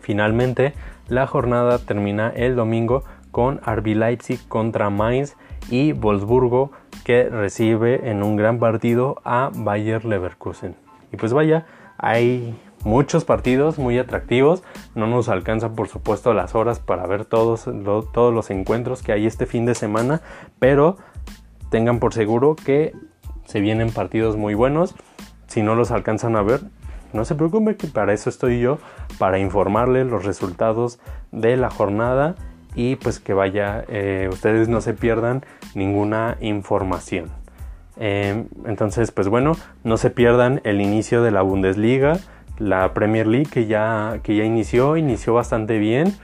[0.00, 0.74] Finalmente,
[1.08, 5.36] la jornada termina el domingo con RB Leipzig contra Mainz
[5.70, 6.72] y Wolfsburgo
[7.04, 10.76] que recibe en un gran partido a Bayer Leverkusen.
[11.12, 11.66] Y pues vaya,
[11.98, 12.54] hay
[12.84, 14.62] muchos partidos muy atractivos.
[14.94, 17.64] No nos alcanza por supuesto las horas para ver todos,
[18.12, 20.20] todos los encuentros que hay este fin de semana,
[20.58, 20.96] pero
[21.70, 22.92] tengan por seguro que
[23.44, 24.94] se vienen partidos muy buenos.
[25.46, 26.60] Si no los alcanzan a ver,
[27.12, 28.78] no se preocupe que para eso estoy yo,
[29.18, 30.98] para informarles los resultados
[31.30, 32.36] de la jornada
[32.74, 37.30] y pues que vaya, eh, ustedes no se pierdan ninguna información.
[37.96, 39.52] Em, entonces, pues bueno,
[39.84, 42.18] no se pierdan el inicio de la Bundesliga,
[42.58, 46.14] la Premier League que ya, que ya inició, inició bastante bien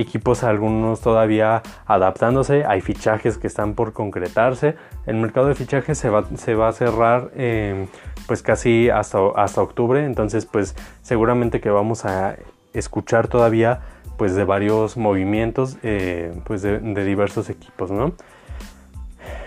[0.00, 4.76] equipos algunos todavía adaptándose, hay fichajes que están por concretarse,
[5.06, 7.86] el mercado de fichajes se va, se va a cerrar em,
[8.26, 12.36] pues casi hasta, hasta octubre, entonces pues seguramente que vamos a
[12.72, 13.80] escuchar todavía
[14.16, 18.12] pues de varios movimientos eh, pues de, diversos equipos, ¿no?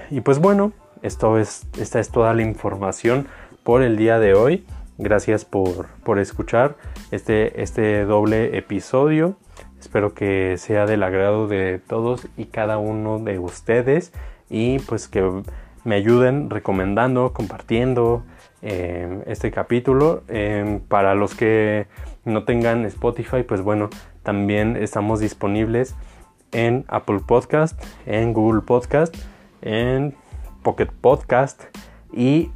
[0.10, 3.28] Y pues bueno, esto es, esta es toda la información
[3.64, 4.66] por el día de hoy.
[4.98, 6.76] Gracias por, por escuchar
[7.12, 9.38] este, este doble episodio.
[9.80, 14.14] Espero que sea del agrado de todos y cada uno de ustedes
[14.50, 15.44] y pues que
[15.84, 18.24] me ayuden recomendando, compartiendo
[18.62, 20.24] eh, este capítulo.
[20.30, 21.88] Eh, para los que
[22.24, 23.90] no tengan Spotify, pues bueno,
[24.24, 25.96] también estamos disponibles
[26.54, 29.16] en Apple Podcast, en Google Podcast,
[29.62, 30.16] en
[30.62, 31.64] Pocket Podcast
[32.14, 32.52] y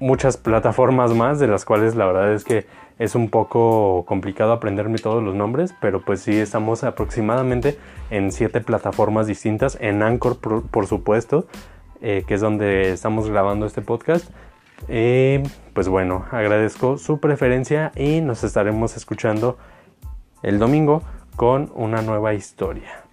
[0.00, 2.66] muchas plataformas más de las cuales la verdad es que
[2.98, 7.78] es un poco complicado aprenderme todos los nombres, pero pues sí estamos aproximadamente
[8.10, 11.46] en siete plataformas distintas, en Anchor por, supuesto,
[12.00, 14.28] eh, que es donde estamos grabando este podcast.
[14.88, 15.42] Eh,
[15.74, 19.58] pues bueno, agradezco su preferencia y nos estaremos escuchando
[20.42, 21.02] el domingo
[21.36, 23.04] con una nueva historia.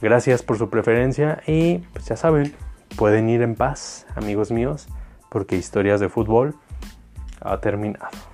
[0.00, 2.54] Gracias por su preferencia y pues ya saben,
[2.96, 4.88] pueden ir en paz, amigos míos,
[5.30, 6.54] porque historias de fútbol
[7.40, 8.29] ha terminado.